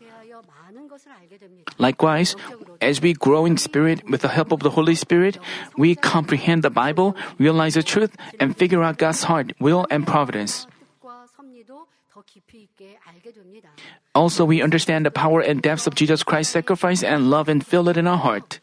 [1.78, 2.36] Likewise,
[2.80, 5.38] as we grow in spirit with the help of the Holy Spirit,
[5.76, 10.66] we comprehend the Bible, realize the truth, and figure out God's heart, will, and providence.
[14.16, 17.84] Also, we understand the power and depths of Jesus Christ's sacrifice and love and feel
[17.92, 18.60] it in our heart.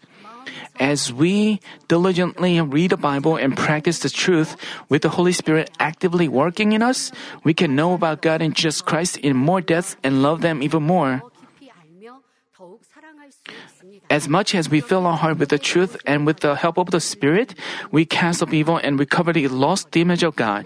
[0.81, 4.57] As we diligently read the Bible and practice the truth
[4.89, 7.13] with the Holy Spirit actively working in us,
[7.45, 10.81] we can know about God and Jesus Christ in more depth and love them even
[10.81, 11.21] more.
[14.09, 16.89] As much as we fill our heart with the truth and with the help of
[16.89, 17.53] the Spirit,
[17.91, 20.65] we cast off evil and recover the lost image of God.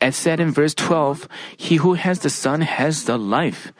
[0.00, 3.72] As said in verse 12, he who has the Son has the life.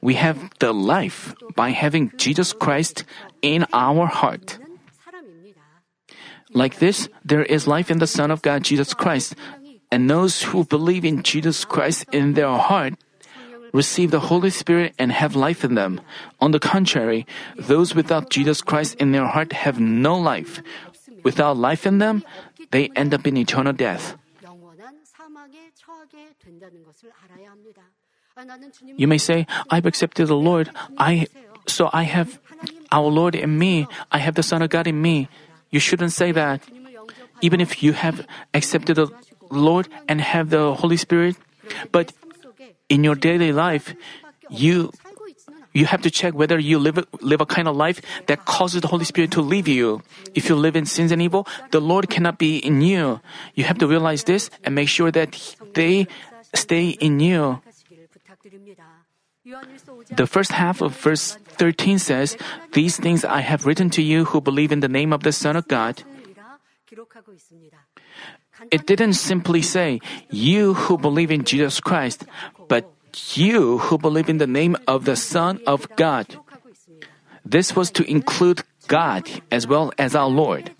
[0.00, 3.04] We have the life by having Jesus Christ
[3.42, 4.58] in our heart.
[6.54, 9.34] Like this, there is life in the Son of God, Jesus Christ,
[9.90, 12.94] and those who believe in Jesus Christ in their heart
[13.72, 16.00] receive the Holy Spirit and have life in them.
[16.40, 17.26] On the contrary,
[17.56, 20.62] those without Jesus Christ in their heart have no life.
[21.24, 22.24] Without life in them,
[22.70, 24.16] they end up in eternal death.
[28.96, 31.26] You may say, I've accepted the Lord, I
[31.66, 32.38] so I have
[32.92, 35.28] our Lord in me, I have the Son of God in me.
[35.70, 36.62] You shouldn't say that.
[37.42, 39.10] Even if you have accepted the
[39.50, 41.36] Lord and have the Holy Spirit,
[41.92, 42.12] but
[42.88, 43.94] in your daily life,
[44.48, 44.92] you
[45.72, 48.88] you have to check whether you live, live a kind of life that causes the
[48.88, 50.02] Holy Spirit to leave you.
[50.34, 53.20] If you live in sins and evil, the Lord cannot be in you.
[53.54, 55.36] You have to realize this and make sure that
[55.74, 56.06] they
[56.54, 57.60] stay in you.
[60.16, 62.36] The first half of verse 13 says,
[62.72, 65.56] These things I have written to you who believe in the name of the Son
[65.56, 66.02] of God.
[68.70, 70.00] It didn't simply say,
[70.30, 72.24] You who believe in Jesus Christ,
[72.68, 72.90] but
[73.34, 76.26] you who believe in the name of the Son of God.
[77.44, 80.70] This was to include God as well as our Lord.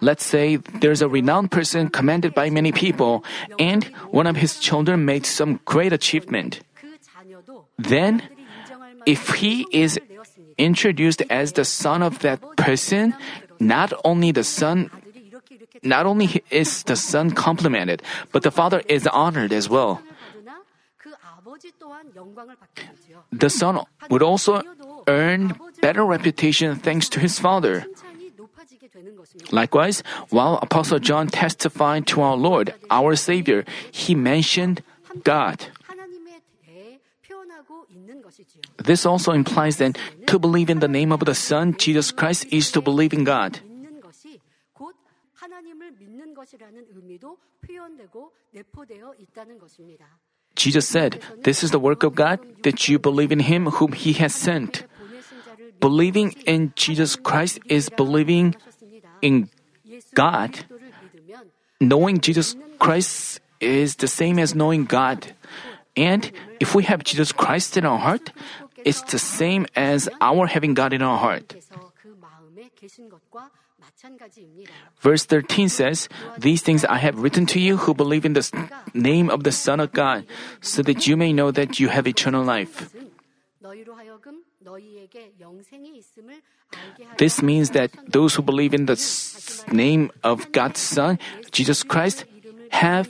[0.00, 3.24] Let's say there's a renowned person commanded by many people,
[3.58, 6.60] and one of his children made some great achievement.
[7.78, 8.22] Then,
[9.06, 9.98] if he is
[10.58, 13.14] introduced as the son of that person,
[13.60, 14.90] not only the son
[15.82, 20.00] not only is the Son complimented, but the Father is honored as well.
[23.32, 24.62] The Son would also
[25.06, 27.86] earn better reputation thanks to his Father.
[29.50, 34.82] Likewise, while Apostle John testified to our Lord, our Savior, he mentioned
[35.24, 35.66] God.
[38.78, 42.70] This also implies that to believe in the name of the Son, Jesus Christ, is
[42.72, 43.60] to believe in God.
[50.56, 54.14] Jesus said, This is the work of God that you believe in him whom he
[54.14, 54.84] has sent.
[55.80, 58.56] Believing in Jesus Christ is believing
[59.20, 59.48] in
[60.14, 60.64] God.
[61.80, 65.36] Knowing Jesus Christ is the same as knowing God.
[65.96, 68.32] And if we have Jesus Christ in our heart,
[68.84, 71.54] it's the same as our having God in our heart.
[75.00, 78.44] Verse 13 says, These things I have written to you who believe in the
[78.92, 80.26] name of the Son of God,
[80.60, 82.94] so that you may know that you have eternal life.
[87.16, 88.98] This means that those who believe in the
[89.72, 91.18] name of God's Son,
[91.50, 92.24] Jesus Christ,
[92.70, 93.08] have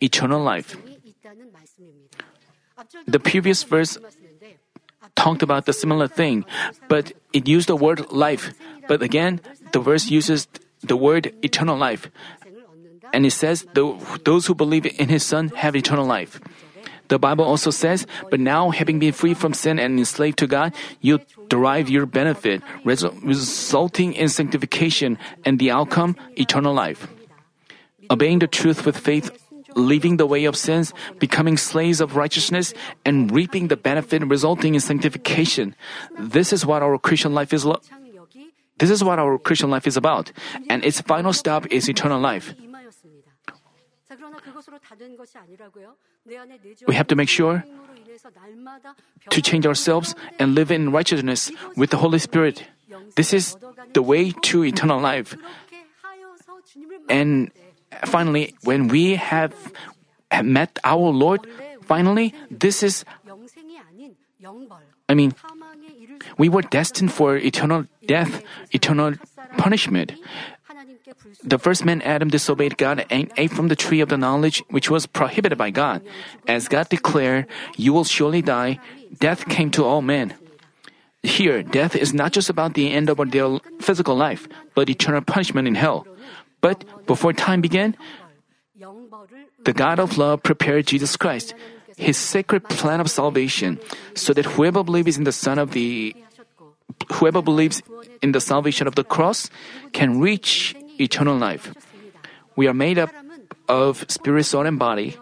[0.00, 0.76] eternal life.
[3.06, 3.98] The previous verse
[5.16, 6.44] talked about the similar thing,
[6.88, 8.52] but it used the word life.
[8.88, 9.40] But again,
[9.72, 10.48] the verse uses
[10.82, 12.10] the word eternal life.
[13.12, 16.40] And it says, those who believe in his son have eternal life.
[17.08, 20.74] The Bible also says, but now having been free from sin and enslaved to God,
[21.00, 27.08] you derive your benefit, resulting in sanctification and the outcome, eternal life.
[28.10, 29.32] Obeying the truth with faith,
[29.74, 32.74] leaving the way of sins, becoming slaves of righteousness,
[33.04, 35.74] and reaping the benefit resulting in sanctification.
[36.18, 37.64] This is what our Christian life is.
[37.64, 37.80] Lo-
[38.78, 40.32] this is what our Christian life is about,
[40.68, 42.54] and its final stop is eternal life.
[46.86, 47.64] We have to make sure
[49.30, 52.64] to change ourselves and live in righteousness with the Holy Spirit.
[53.16, 53.56] This is
[53.92, 55.36] the way to eternal life.
[57.08, 57.50] And
[58.04, 59.54] finally, when we have
[60.42, 61.46] met our Lord,
[61.82, 63.04] finally, this is,
[65.08, 65.34] I mean,
[66.36, 68.42] we were destined for eternal death,
[68.72, 69.14] eternal
[69.56, 70.12] punishment.
[71.42, 74.90] The first man Adam disobeyed God and ate from the tree of the knowledge which
[74.90, 76.02] was prohibited by God.
[76.46, 77.46] As God declared,
[77.76, 78.78] You will surely die,
[79.18, 80.34] death came to all men.
[81.22, 85.66] Here, death is not just about the end of their physical life, but eternal punishment
[85.66, 86.06] in hell.
[86.60, 87.96] But before time began,
[89.64, 91.54] the God of love prepared Jesus Christ,
[91.98, 93.78] his sacred plan of salvation,
[94.14, 96.14] so that whoever believes in the Son of the
[97.18, 97.82] whoever believes
[98.22, 99.50] in the salvation of the cross
[99.92, 101.74] can reach eternal life.
[102.56, 103.10] We are made up
[103.68, 105.16] of spirit, soul, and body.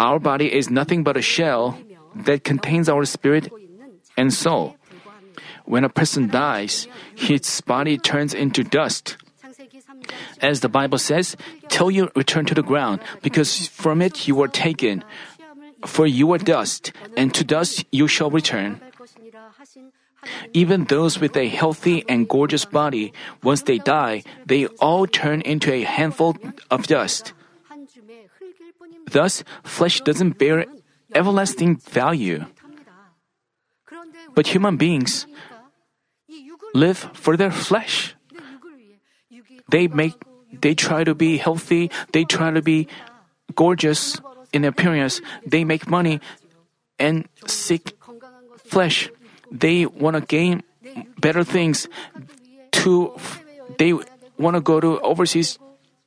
[0.00, 1.78] Our body is nothing but a shell
[2.14, 3.52] that contains our spirit
[4.16, 4.76] and soul.
[5.64, 9.16] When a person dies, his body turns into dust.
[10.40, 11.36] As the Bible says,
[11.68, 15.04] till you return to the ground, because from it you were taken.
[15.84, 18.80] For you are dust, and to dust you shall return.
[20.52, 23.12] Even those with a healthy and gorgeous body,
[23.42, 26.36] once they die, they all turn into a handful
[26.70, 27.32] of dust.
[29.10, 30.66] Thus, flesh doesn't bear
[31.14, 32.46] everlasting value.
[34.34, 35.26] But human beings
[36.74, 38.14] live for their flesh.
[39.70, 40.14] They make,
[40.52, 42.88] they try to be healthy, they try to be
[43.54, 44.20] gorgeous
[44.52, 46.20] in appearance, they make money
[46.98, 47.96] and seek
[48.64, 49.10] flesh.
[49.50, 50.62] They want to gain
[51.18, 51.88] better things
[52.84, 53.16] to
[53.78, 53.92] they
[54.38, 55.58] want to go to overseas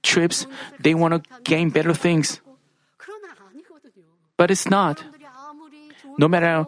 [0.03, 0.45] trips.
[0.79, 2.41] They want to gain better things.
[4.37, 5.03] But it's not.
[6.17, 6.67] No matter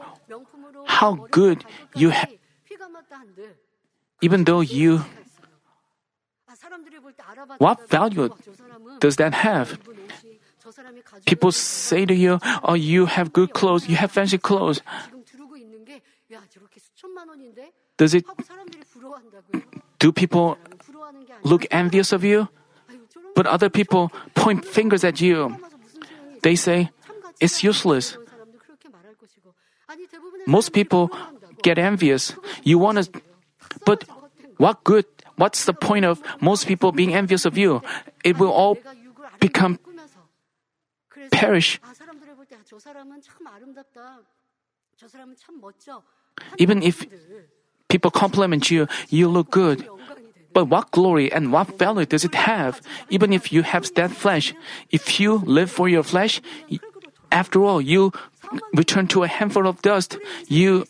[0.88, 1.64] how good
[1.96, 2.32] you have
[4.22, 5.06] even though you
[7.60, 8.30] what value
[9.00, 9.78] does that have
[11.26, 14.82] people say to you oh you have good clothes you have fancy clothes
[17.98, 18.26] does it
[20.00, 20.58] do people
[21.44, 22.48] look envious of you?
[23.36, 25.58] But other people point fingers at you.
[26.44, 26.90] They say,
[27.40, 28.18] it's useless.
[30.46, 31.12] Most people
[31.62, 32.34] get envious.
[32.64, 33.22] You want to,
[33.86, 34.06] but
[34.58, 35.06] what good?
[35.36, 37.82] What's the point of most people being envious of you?
[38.24, 38.78] It will all
[39.40, 39.80] become
[41.32, 41.80] perish.
[46.58, 47.06] Even if
[47.88, 49.88] people compliment you, you look good.
[50.54, 52.82] But what glory and what value does it have?
[53.10, 54.54] Even if you have dead flesh,
[54.90, 56.42] if you live for your flesh,
[57.32, 58.12] after all, you
[58.74, 60.18] return to a handful of dust.
[60.48, 60.88] You,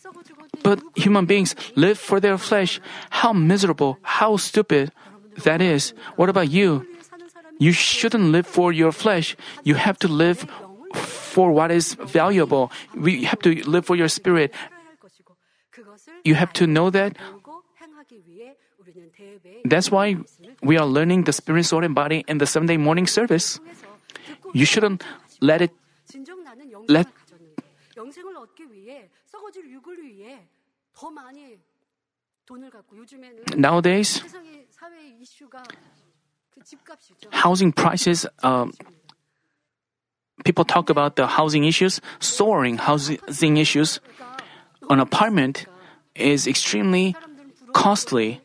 [0.62, 2.80] but human beings live for their flesh.
[3.10, 4.92] How miserable, how stupid
[5.44, 5.92] that is.
[6.16, 6.86] What about you?
[7.58, 9.36] You shouldn't live for your flesh.
[9.64, 10.46] You have to live
[10.94, 12.70] for what is valuable.
[12.94, 14.54] We have to live for your spirit
[16.24, 17.16] you have to know that
[19.64, 20.16] that's why
[20.62, 23.60] we are learning the spirit, soul, and body in the Sunday morning service.
[24.52, 25.04] You shouldn't
[25.40, 25.72] let it
[26.88, 27.06] let
[33.56, 34.22] nowadays
[37.30, 38.72] housing prices um,
[40.44, 44.00] people talk about the housing issues soaring housing issues
[44.90, 45.66] an apartment
[46.14, 47.14] is extremely
[47.72, 48.40] costly.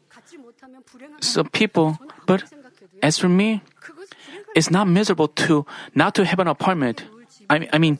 [1.22, 2.44] So people, but
[3.02, 3.62] as for me,
[4.56, 7.06] it's not miserable to not to have an apartment.
[7.50, 8.00] I, I mean,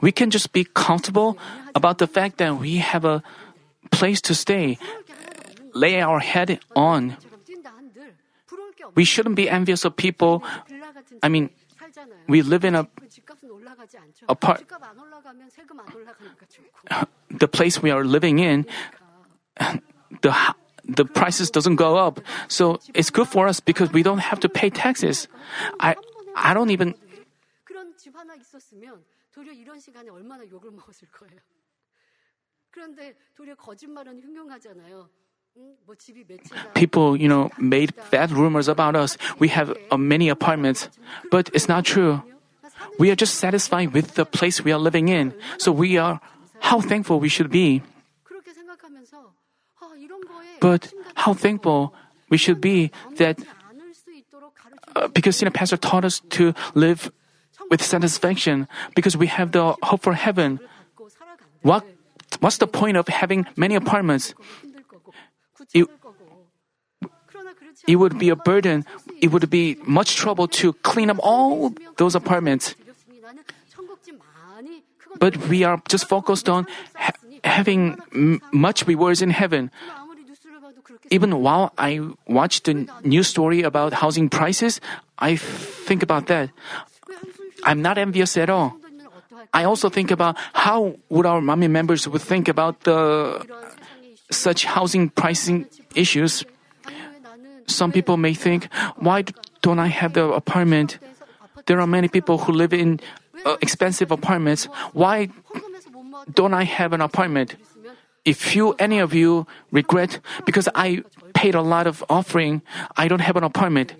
[0.00, 1.38] we can just be comfortable
[1.74, 3.22] about the fact that we have a
[3.90, 4.78] place to stay,
[5.74, 7.16] lay our head on
[8.95, 10.41] We shouldn't be envious of people.
[11.21, 12.25] I mean, 좋잖아요.
[12.29, 14.25] we live in a 그 집값은 올라가지 않죠.
[14.27, 17.07] apart- 집값 안 올라가면 세금 안 올라가니까 좋고.
[17.39, 18.65] the place we are living in,
[20.21, 20.55] the h-
[20.95, 22.21] the prices doesn't go up.
[22.47, 25.27] So it's good for us because we don't have to pay taxes.
[25.79, 25.95] I
[26.35, 26.93] I don't even
[27.63, 31.39] 그런 집 하나 있었으면 도리어 이런 시간에 얼마나 욕을 먹었을 거예요.
[32.69, 35.09] 그런데 도리어 거짓말은 흉흉하잖아요.
[36.74, 39.16] people, you know, made bad rumors about us.
[39.38, 40.88] We have uh, many apartments,
[41.30, 42.22] but it's not true.
[42.98, 45.34] We are just satisfied with the place we are living in.
[45.58, 46.20] So we are
[46.60, 47.82] how thankful we should be.
[50.60, 51.94] But how thankful
[52.28, 53.38] we should be that
[54.96, 57.12] uh, because you know, Pastor taught us to live
[57.70, 60.58] with satisfaction because we have the hope for heaven.
[61.62, 61.84] What
[62.40, 64.34] what's the point of having many apartments?
[67.88, 68.84] it would be a burden,
[69.20, 72.76] it would be much trouble to clean up all those apartments.
[75.18, 79.72] But we are just focused on ha- having m- much rewards in heaven.
[81.10, 84.80] Even while I watch the news story about housing prices,
[85.18, 86.50] I think about that.
[87.64, 88.76] I'm not envious at all.
[89.54, 93.40] I also think about how would our Manmin members would think about the
[94.30, 95.64] such housing pricing
[95.96, 96.44] issues.
[97.68, 99.24] Some people may think, why
[99.62, 100.98] don't I have the apartment?
[101.66, 102.98] There are many people who live in
[103.44, 104.64] uh, expensive apartments.
[104.92, 105.28] Why
[106.32, 107.56] don't I have an apartment?
[108.24, 111.04] If you, any of you, regret because I
[111.34, 112.62] paid a lot of offering,
[112.96, 113.94] I don't have an apartment.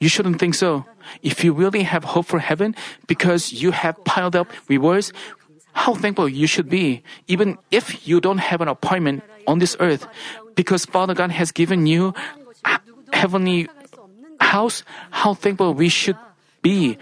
[0.00, 0.84] You shouldn't think so.
[1.22, 2.76] If you really have hope for heaven
[3.06, 5.12] because you have piled up rewards,
[5.72, 10.06] how thankful you should be, even if you don't have an appointment on this earth
[10.58, 12.10] because Father God has given you
[13.14, 13.70] heavenly
[14.42, 14.82] house,
[15.14, 16.18] how thankful we should
[16.66, 16.98] be.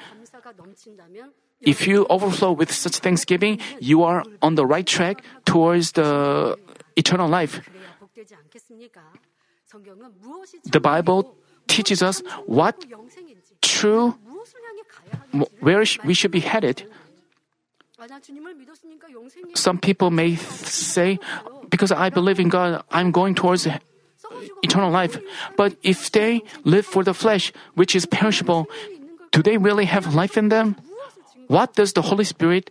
[1.65, 6.61] If you overflow with such thanksgiving, you are on the right track towards the
[7.01, 7.65] eternal life.
[10.69, 11.33] The Bible
[11.67, 12.85] teaches us what
[13.63, 14.21] true,
[15.65, 16.85] where we should be headed.
[19.55, 21.19] Some people may say,
[21.71, 23.67] because I believe in God, I'm going towards
[24.63, 25.19] eternal life.
[25.57, 28.67] But if they live for the flesh, which is perishable,
[29.33, 30.77] do they really have life in them?
[31.49, 32.71] What does the Holy Spirit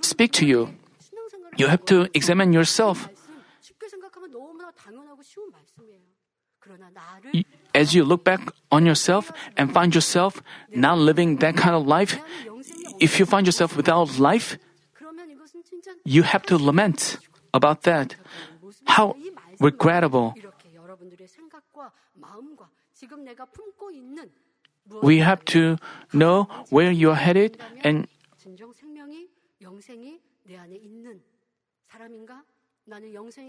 [0.00, 0.74] speak to you?
[1.56, 3.08] You have to examine yourself.
[7.74, 8.40] As you look back
[8.70, 10.42] on yourself and find yourself
[10.74, 12.20] not living that kind of life,
[13.02, 14.56] if you find yourself without life,
[16.04, 17.18] you have to lament
[17.52, 18.14] about that.
[18.86, 19.16] How
[19.58, 20.34] regrettable.
[25.02, 25.78] We have to
[26.12, 28.06] know where you are headed and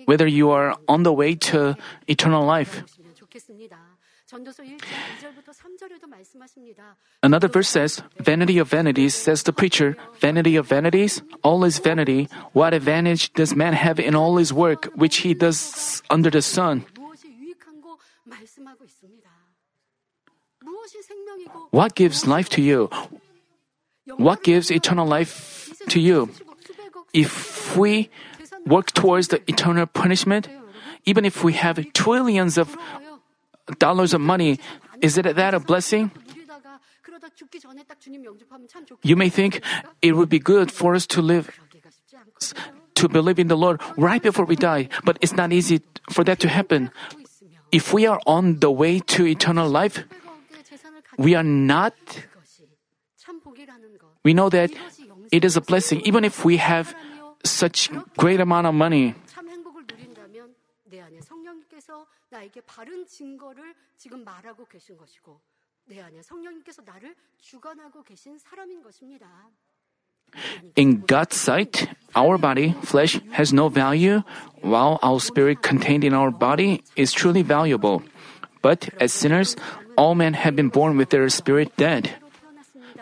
[0.06, 1.76] whether you are on the way to
[2.08, 2.84] eternal life.
[7.22, 12.28] Another verse says, Vanity of vanities, says the preacher, vanity of vanities, all is vanity.
[12.54, 16.86] What advantage does man have in all his work which he does under the sun?
[21.72, 22.90] What gives life to you?
[24.18, 26.30] What gives eternal life to you?
[27.14, 28.10] If we
[28.66, 30.50] work towards the eternal punishment,
[31.06, 32.76] even if we have trillions of
[33.80, 34.60] dollars of money,
[35.02, 36.12] is it that a blessing?
[39.04, 39.62] You may think
[40.02, 41.50] it would be good for us to live,
[42.96, 46.40] to believe in the Lord right before we die, but it's not easy for that
[46.40, 46.92] to happen.
[47.72, 50.04] If we are on the way to eternal life,
[51.18, 51.94] we are not.
[54.24, 54.72] We know that
[55.32, 56.96] it is a blessing, even if we have
[57.44, 59.16] such great amount of money.
[62.33, 65.41] 나에게 바른 증거를 지금 말하고 계신 것이고
[65.87, 69.27] 내 안에 성령님께서 나를 주관하고 계신 사람인 것입니다.
[70.77, 74.23] In God's sight, our body, flesh, has no value,
[74.63, 78.03] while our spirit contained in our body is truly valuable.
[78.61, 79.57] But as sinners,
[79.97, 82.15] all men have been born with their spirit dead.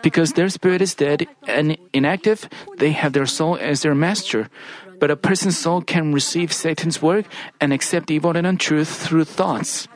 [0.01, 4.47] Because their spirit is dead and inactive, they have their soul as their master.
[5.02, 7.26] But a person's soul can receive Satan's work
[7.58, 9.88] and accept evil and untruth through thoughts.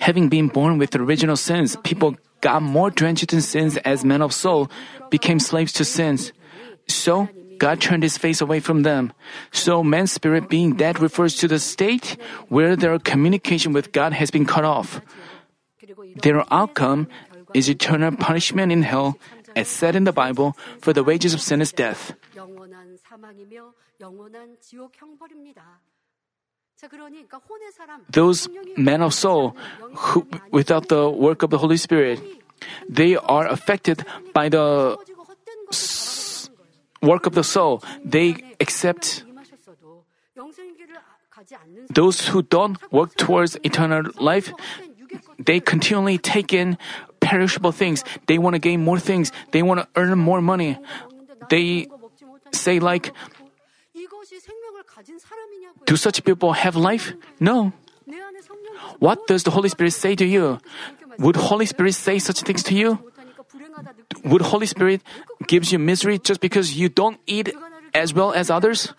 [0.00, 4.34] Having been born with original sins, people got more drenched in sins as men of
[4.36, 4.68] soul,
[5.08, 6.36] became slaves to sins.
[6.88, 9.14] So, God turned his face away from them.
[9.50, 12.20] So, man's spirit being dead refers to the state
[12.52, 15.00] where their communication with God has been cut off.
[16.20, 17.08] Their outcome
[17.54, 19.16] is eternal punishment in hell,
[19.56, 20.52] as said in the Bible,
[20.82, 22.12] for the wages of sin is death.
[28.10, 29.56] Those men of soul
[29.94, 32.20] who, without the work of the Holy Spirit,
[32.88, 34.04] they are affected
[34.34, 34.98] by the
[37.02, 37.82] work of the soul.
[38.04, 39.24] They accept
[41.90, 44.52] those who don't work towards eternal life,
[45.38, 46.78] they continually take in
[47.20, 48.04] perishable things.
[48.26, 49.32] They want to gain more things.
[49.50, 50.78] They want to earn more money.
[51.48, 51.88] They
[52.54, 53.12] say like,
[55.86, 57.12] do such people have life?
[57.40, 57.72] No.
[58.98, 60.58] What does the Holy Spirit say to you?
[61.18, 62.98] Would Holy Spirit say such things to you?
[64.24, 65.02] Would Holy Spirit
[65.46, 67.52] gives you misery just because you don't eat
[67.94, 68.92] as well as others?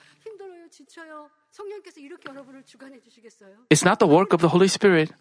[3.70, 5.12] It's not the work of the Holy Spirit.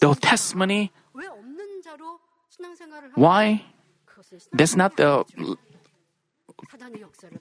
[0.00, 0.92] The testimony.
[3.14, 3.64] Why?
[4.52, 5.24] That's not the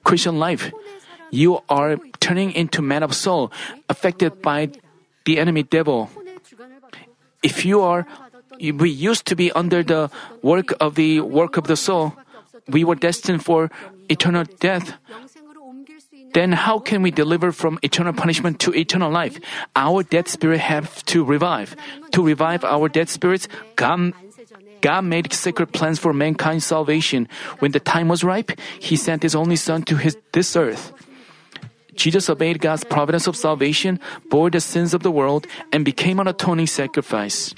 [0.03, 0.71] Christian life,
[1.31, 3.51] you are turning into man of soul
[3.87, 4.69] affected by
[5.25, 6.09] the enemy devil.
[7.43, 8.05] If you are,
[8.59, 10.09] we used to be under the
[10.41, 12.13] work of the work of the soul.
[12.67, 13.71] We were destined for
[14.09, 14.93] eternal death.
[16.33, 19.39] Then how can we deliver from eternal punishment to eternal life?
[19.75, 21.75] Our dead spirit have to revive.
[22.11, 24.13] To revive our dead spirits, God
[24.81, 27.27] God made secret plans for mankind's salvation.
[27.59, 30.93] When the time was ripe, He sent His only Son to his, this earth.
[31.95, 33.99] Jesus obeyed God's providence of salvation,
[34.29, 37.53] bore the sins of the world, and became an atoning sacrifice.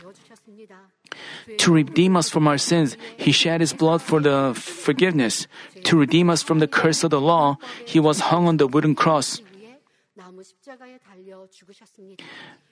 [1.60, 5.46] To redeem us from our sins, He shed His blood for the forgiveness.
[5.86, 8.96] To redeem us from the curse of the law, He was hung on the wooden
[8.96, 9.42] cross.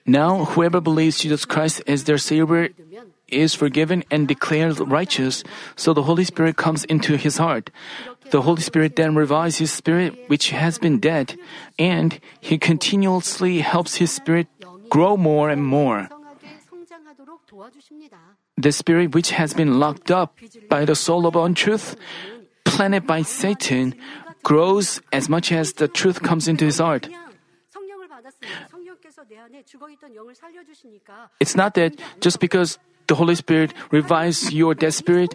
[0.06, 2.70] Now, whoever believes Jesus Christ as their Savior
[3.32, 5.44] is forgiven and declared righteous,
[5.76, 7.70] so the Holy Spirit comes into his heart.
[8.30, 11.38] The Holy Spirit then revives his spirit, which has been dead,
[11.78, 14.46] and he continuously helps his spirit
[14.88, 16.08] grow more and more.
[18.56, 21.96] The spirit which has been locked up by the soul of untruth,
[22.64, 23.94] planted by Satan,
[24.42, 27.08] grows as much as the truth comes into his heart.
[31.40, 32.78] It's not that just because
[33.10, 35.34] the Holy Spirit revives your dead spirit,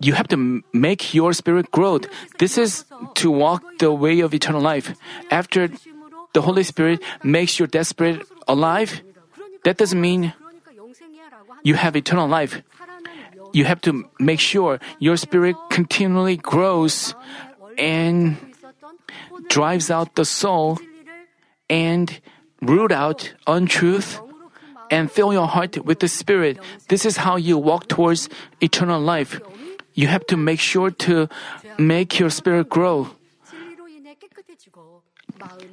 [0.00, 2.00] you have to make your spirit grow.
[2.40, 2.88] This is
[3.20, 4.96] to walk the way of eternal life.
[5.30, 5.68] After
[6.32, 9.04] the Holy Spirit makes your dead spirit alive,
[9.68, 10.32] that doesn't mean
[11.62, 12.64] you have eternal life.
[13.52, 17.14] You have to make sure your spirit continually grows
[17.76, 18.40] and
[19.52, 20.80] drives out the soul
[21.68, 22.08] and
[22.64, 24.24] root out untruth
[24.92, 26.60] and fill your heart with the Spirit.
[26.88, 28.28] This is how you walk towards
[28.60, 29.40] eternal life.
[29.94, 31.28] You have to make sure to
[31.78, 33.08] make your spirit grow.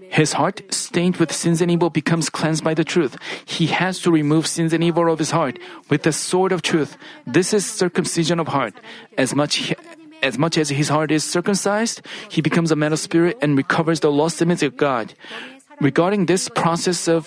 [0.09, 3.17] His heart, stained with sins and evil, becomes cleansed by the truth.
[3.45, 5.59] He has to remove sins and evil of his heart
[5.89, 6.97] with the sword of truth.
[7.28, 8.74] This is circumcision of heart.
[9.17, 9.76] As much
[10.24, 14.01] as much as his heart is circumcised, he becomes a man of spirit and recovers
[14.01, 15.13] the lost image of God.
[15.82, 17.25] Regarding this process of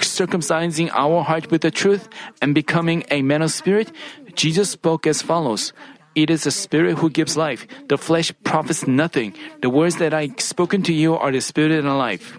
[0.00, 2.08] circumcising our heart with the truth
[2.40, 3.92] and becoming a man of spirit,
[4.34, 5.72] Jesus spoke as follows.
[6.14, 7.66] It is the Spirit who gives life.
[7.88, 9.34] The flesh profits nothing.
[9.62, 12.38] The words that I spoken to you are the Spirit and the life.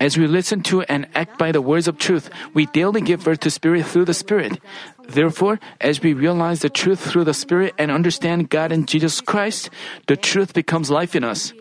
[0.00, 3.40] As we listen to and act by the words of truth, we daily give birth
[3.40, 4.58] to Spirit through the Spirit.
[5.06, 9.68] Therefore, as we realize the truth through the Spirit and understand God and Jesus Christ,
[10.08, 11.52] the truth becomes life in us.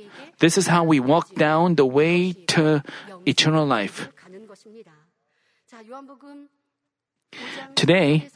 [0.42, 2.82] This is how we walk down the way to
[3.30, 4.10] eternal life.
[7.76, 8.28] Today,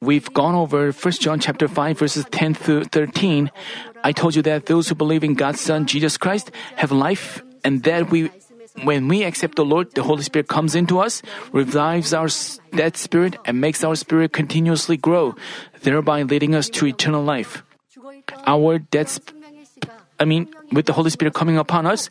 [0.00, 3.50] we've gone over 1 John chapter 5 verses 10 through 13.
[4.04, 7.82] I told you that those who believe in God's son Jesus Christ have life and
[7.84, 8.30] that we
[8.84, 12.28] when we accept the Lord, the Holy Spirit comes into us, revives our
[12.76, 15.34] dead spirit and makes our spirit continuously grow,
[15.80, 17.64] thereby leading us to eternal life.
[18.46, 19.37] Our dead spirit
[20.20, 22.10] I mean, with the Holy Spirit coming upon us,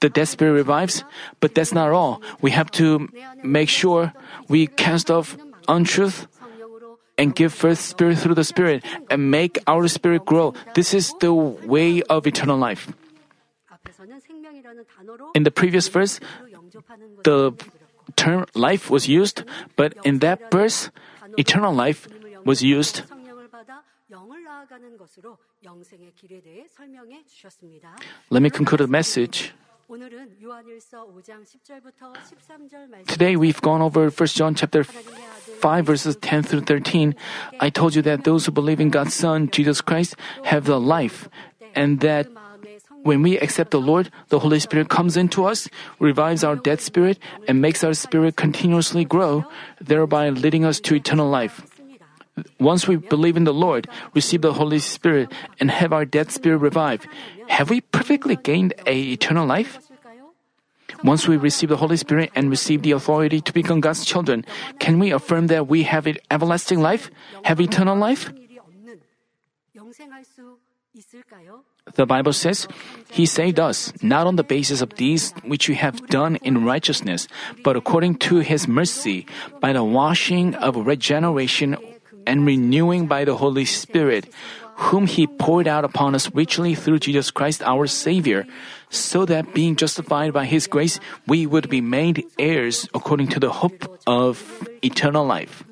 [0.00, 1.04] the dead spirit revives,
[1.40, 2.22] but that's not all.
[2.40, 3.08] We have to
[3.42, 4.12] make sure
[4.48, 5.36] we cast off
[5.68, 6.26] untruth
[7.18, 10.54] and give first spirit through the spirit and make our spirit grow.
[10.74, 12.90] This is the way of eternal life.
[15.34, 16.20] In the previous verse,
[17.24, 17.52] the
[18.16, 19.44] term life was used,
[19.76, 20.90] but in that verse,
[21.36, 22.08] eternal life
[22.44, 23.02] was used.
[28.30, 29.54] Let me conclude the message.
[33.06, 37.14] Today we've gone over 1 John chapter 5 verses 10 through 13.
[37.58, 40.14] I told you that those who believe in God's son Jesus Christ
[40.44, 41.30] have the life
[41.74, 42.28] and that
[43.02, 47.18] when we accept the Lord, the Holy Spirit comes into us, revives our dead spirit
[47.46, 49.46] and makes our spirit continuously grow,
[49.80, 51.77] thereby leading us to eternal life
[52.58, 56.58] once we believe in the Lord, receive the Holy Spirit, and have our dead spirit
[56.58, 57.06] revived,
[57.48, 59.78] have we perfectly gained a eternal life?
[61.04, 64.44] Once we receive the Holy Spirit and receive the authority to become God's children,
[64.78, 67.10] can we affirm that we have everlasting life,
[67.44, 68.32] have eternal life?
[71.94, 72.66] The Bible says,
[73.10, 77.28] He saved us, not on the basis of deeds which we have done in righteousness,
[77.62, 79.26] but according to His mercy,
[79.60, 81.76] by the washing of regeneration
[82.28, 84.28] and renewing by the Holy Spirit,
[84.92, 88.44] whom He poured out upon us richly through Jesus Christ our Savior,
[88.92, 93.50] so that being justified by His grace, we would be made heirs according to the
[93.50, 94.44] hope of
[94.84, 95.64] eternal life.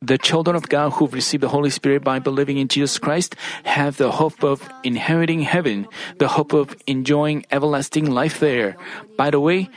[0.00, 3.98] The children of God who've received the Holy Spirit by believing in Jesus Christ have
[3.98, 8.80] the hope of inheriting heaven, the hope of enjoying everlasting life there.
[9.18, 9.68] By the way,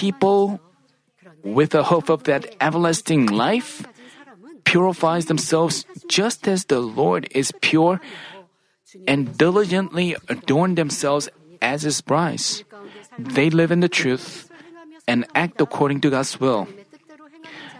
[0.00, 0.58] people
[1.44, 3.84] with the hope of that everlasting life
[4.64, 8.00] purifies themselves just as the Lord is pure
[9.06, 11.28] and diligently adorn themselves
[11.60, 12.40] as his bride.
[13.18, 14.48] They live in the truth
[15.04, 16.64] and act according to God's will.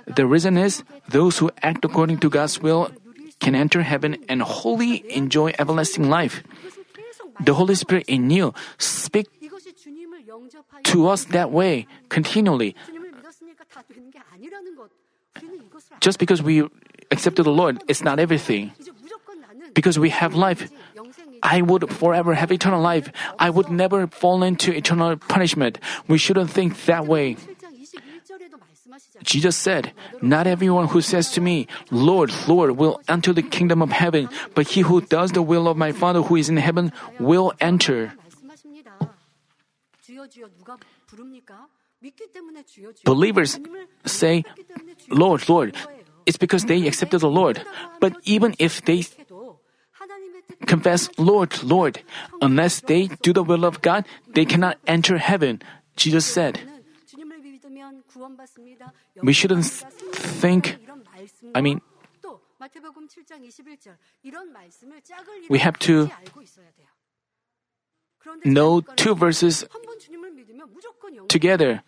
[0.05, 2.93] The reason is those who act according to God's will
[3.41, 6.45] can enter heaven and wholly enjoy everlasting life.
[7.41, 9.40] The Holy Spirit in you speak
[10.85, 12.77] to us that way continually.
[16.01, 16.69] Just because we
[17.11, 18.73] accepted the Lord, it's not everything.
[19.75, 20.71] Because we have life,
[21.43, 23.11] I would forever have eternal life.
[23.39, 25.79] I would never fall into eternal punishment.
[26.09, 27.37] We shouldn't think that way.
[29.23, 33.91] Jesus said, Not everyone who says to me, Lord, Lord, will enter the kingdom of
[33.91, 37.53] heaven, but he who does the will of my Father who is in heaven will
[37.61, 38.13] enter.
[43.05, 43.59] Believers
[44.05, 44.45] say,
[45.09, 45.77] Lord, Lord,
[46.27, 47.65] it's because they accepted the Lord.
[48.01, 49.05] But even if they
[50.67, 52.01] confess, Lord, Lord,
[52.41, 55.61] unless they do the will of God, they cannot enter heaven,
[55.97, 56.61] Jesus said.
[59.23, 60.79] We shouldn't think,
[61.55, 61.81] I mean,
[65.49, 66.09] we have to
[68.45, 69.65] know two verses
[71.31, 71.83] together.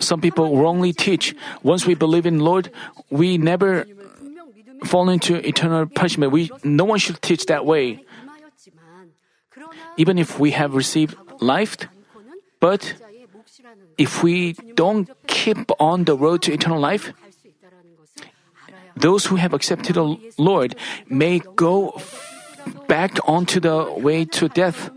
[0.00, 2.72] Some people wrongly teach once we believe in Lord,
[3.10, 3.84] we never
[4.84, 6.32] fall into eternal punishment.
[6.32, 8.04] We, no one should teach that way.
[9.96, 11.76] Even if we have received life,
[12.60, 12.94] but
[13.98, 17.12] if we don't keep on the road to eternal life,
[18.96, 20.74] those who have accepted the Lord
[21.10, 22.00] may go
[22.86, 24.90] back onto the way to death.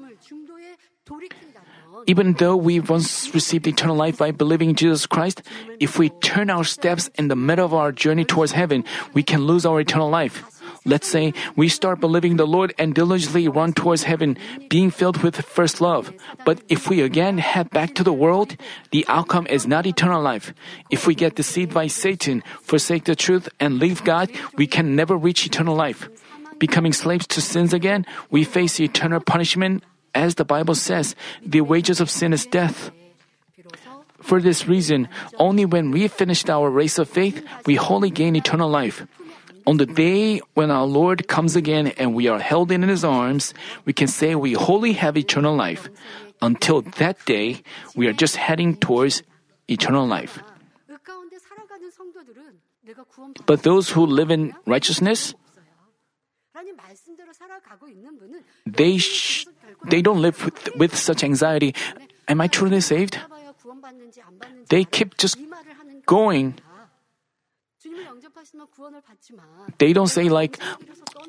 [2.08, 5.42] Even though we once received eternal life by believing in Jesus Christ,
[5.80, 8.84] if we turn our steps in the middle of our journey towards heaven,
[9.14, 10.44] we can lose our eternal life.
[10.84, 14.38] Let's say we start believing the Lord and diligently run towards heaven,
[14.68, 16.12] being filled with first love.
[16.44, 18.58] But if we again head back to the world,
[18.90, 20.54] the outcome is not eternal life.
[20.90, 25.16] If we get deceived by Satan, forsake the truth, and leave God, we can never
[25.16, 26.10] reach eternal life.
[26.58, 29.84] Becoming slaves to sins again, we face eternal punishment.
[30.14, 32.92] As the Bible says, the wages of sin is death.
[34.22, 35.10] For this reason,
[35.40, 39.06] only when we finished our race of faith, we wholly gain eternal life.
[39.66, 43.54] On the day when our Lord comes again and we are held in His arms,
[43.86, 45.90] we can say we wholly have eternal life.
[46.42, 47.62] Until that day,
[47.96, 49.22] we are just heading towards
[49.68, 50.42] eternal life.
[53.46, 55.36] But those who live in righteousness,
[58.66, 59.46] they sh-
[59.90, 61.74] they don't live with, with such anxiety.
[62.28, 63.18] Am I truly saved?
[64.70, 65.38] They keep just
[66.06, 66.56] going.
[69.78, 70.60] They don't say, like,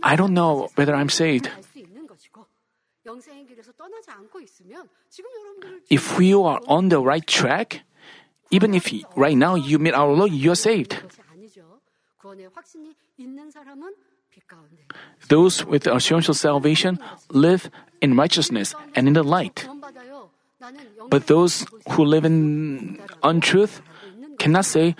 [0.02, 1.50] I don't know whether I'm saved.
[5.90, 7.82] If we are on the right track,
[8.50, 10.96] even if right now you meet our Lord, you're saved.
[15.28, 16.98] Those with assurantial salvation
[17.30, 17.70] live
[18.00, 19.68] in righteousness and in the light.
[21.08, 23.82] But those who live in untruth
[24.38, 24.94] cannot say,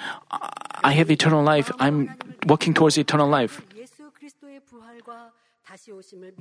[0.83, 2.15] I have eternal life, I'm
[2.47, 3.63] walking towards eternal life.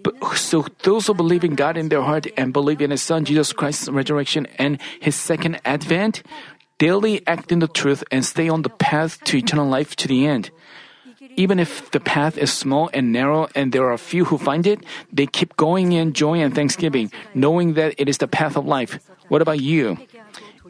[0.04, 3.24] But, so those who believe in God in their heart and believe in His Son
[3.24, 6.24] Jesus Christ's resurrection and His second advent
[6.78, 10.26] daily act in the truth and stay on the path to eternal life to the
[10.26, 10.52] end.
[11.36, 14.84] Even if the path is small and narrow and there are few who find it,
[15.12, 19.00] they keep going in joy and thanksgiving, knowing that it is the path of life.
[19.30, 19.98] What about you?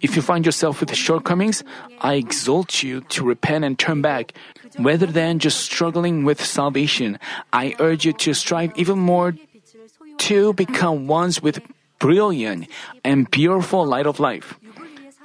[0.01, 1.64] If you find yourself with shortcomings,
[1.99, 4.34] I exhort you to repent and turn back.
[4.80, 7.20] Rather than just struggling with salvation,
[7.53, 9.36] I urge you to strive even more
[10.26, 11.62] to become ones with
[11.99, 12.68] brilliant
[13.03, 14.57] and beautiful light of life.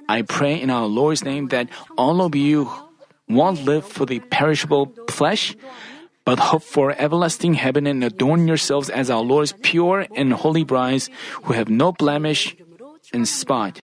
[0.08, 2.70] I pray in our Lord's name that all of you
[3.28, 5.56] won't live for the perishable flesh,
[6.24, 11.10] but hope for everlasting heaven and adorn yourselves as our Lord's pure and holy brides
[11.44, 12.56] who have no blemish
[13.12, 13.80] and spot.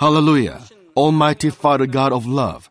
[0.00, 0.60] Hallelujah.
[0.96, 2.70] Almighty Father God of love,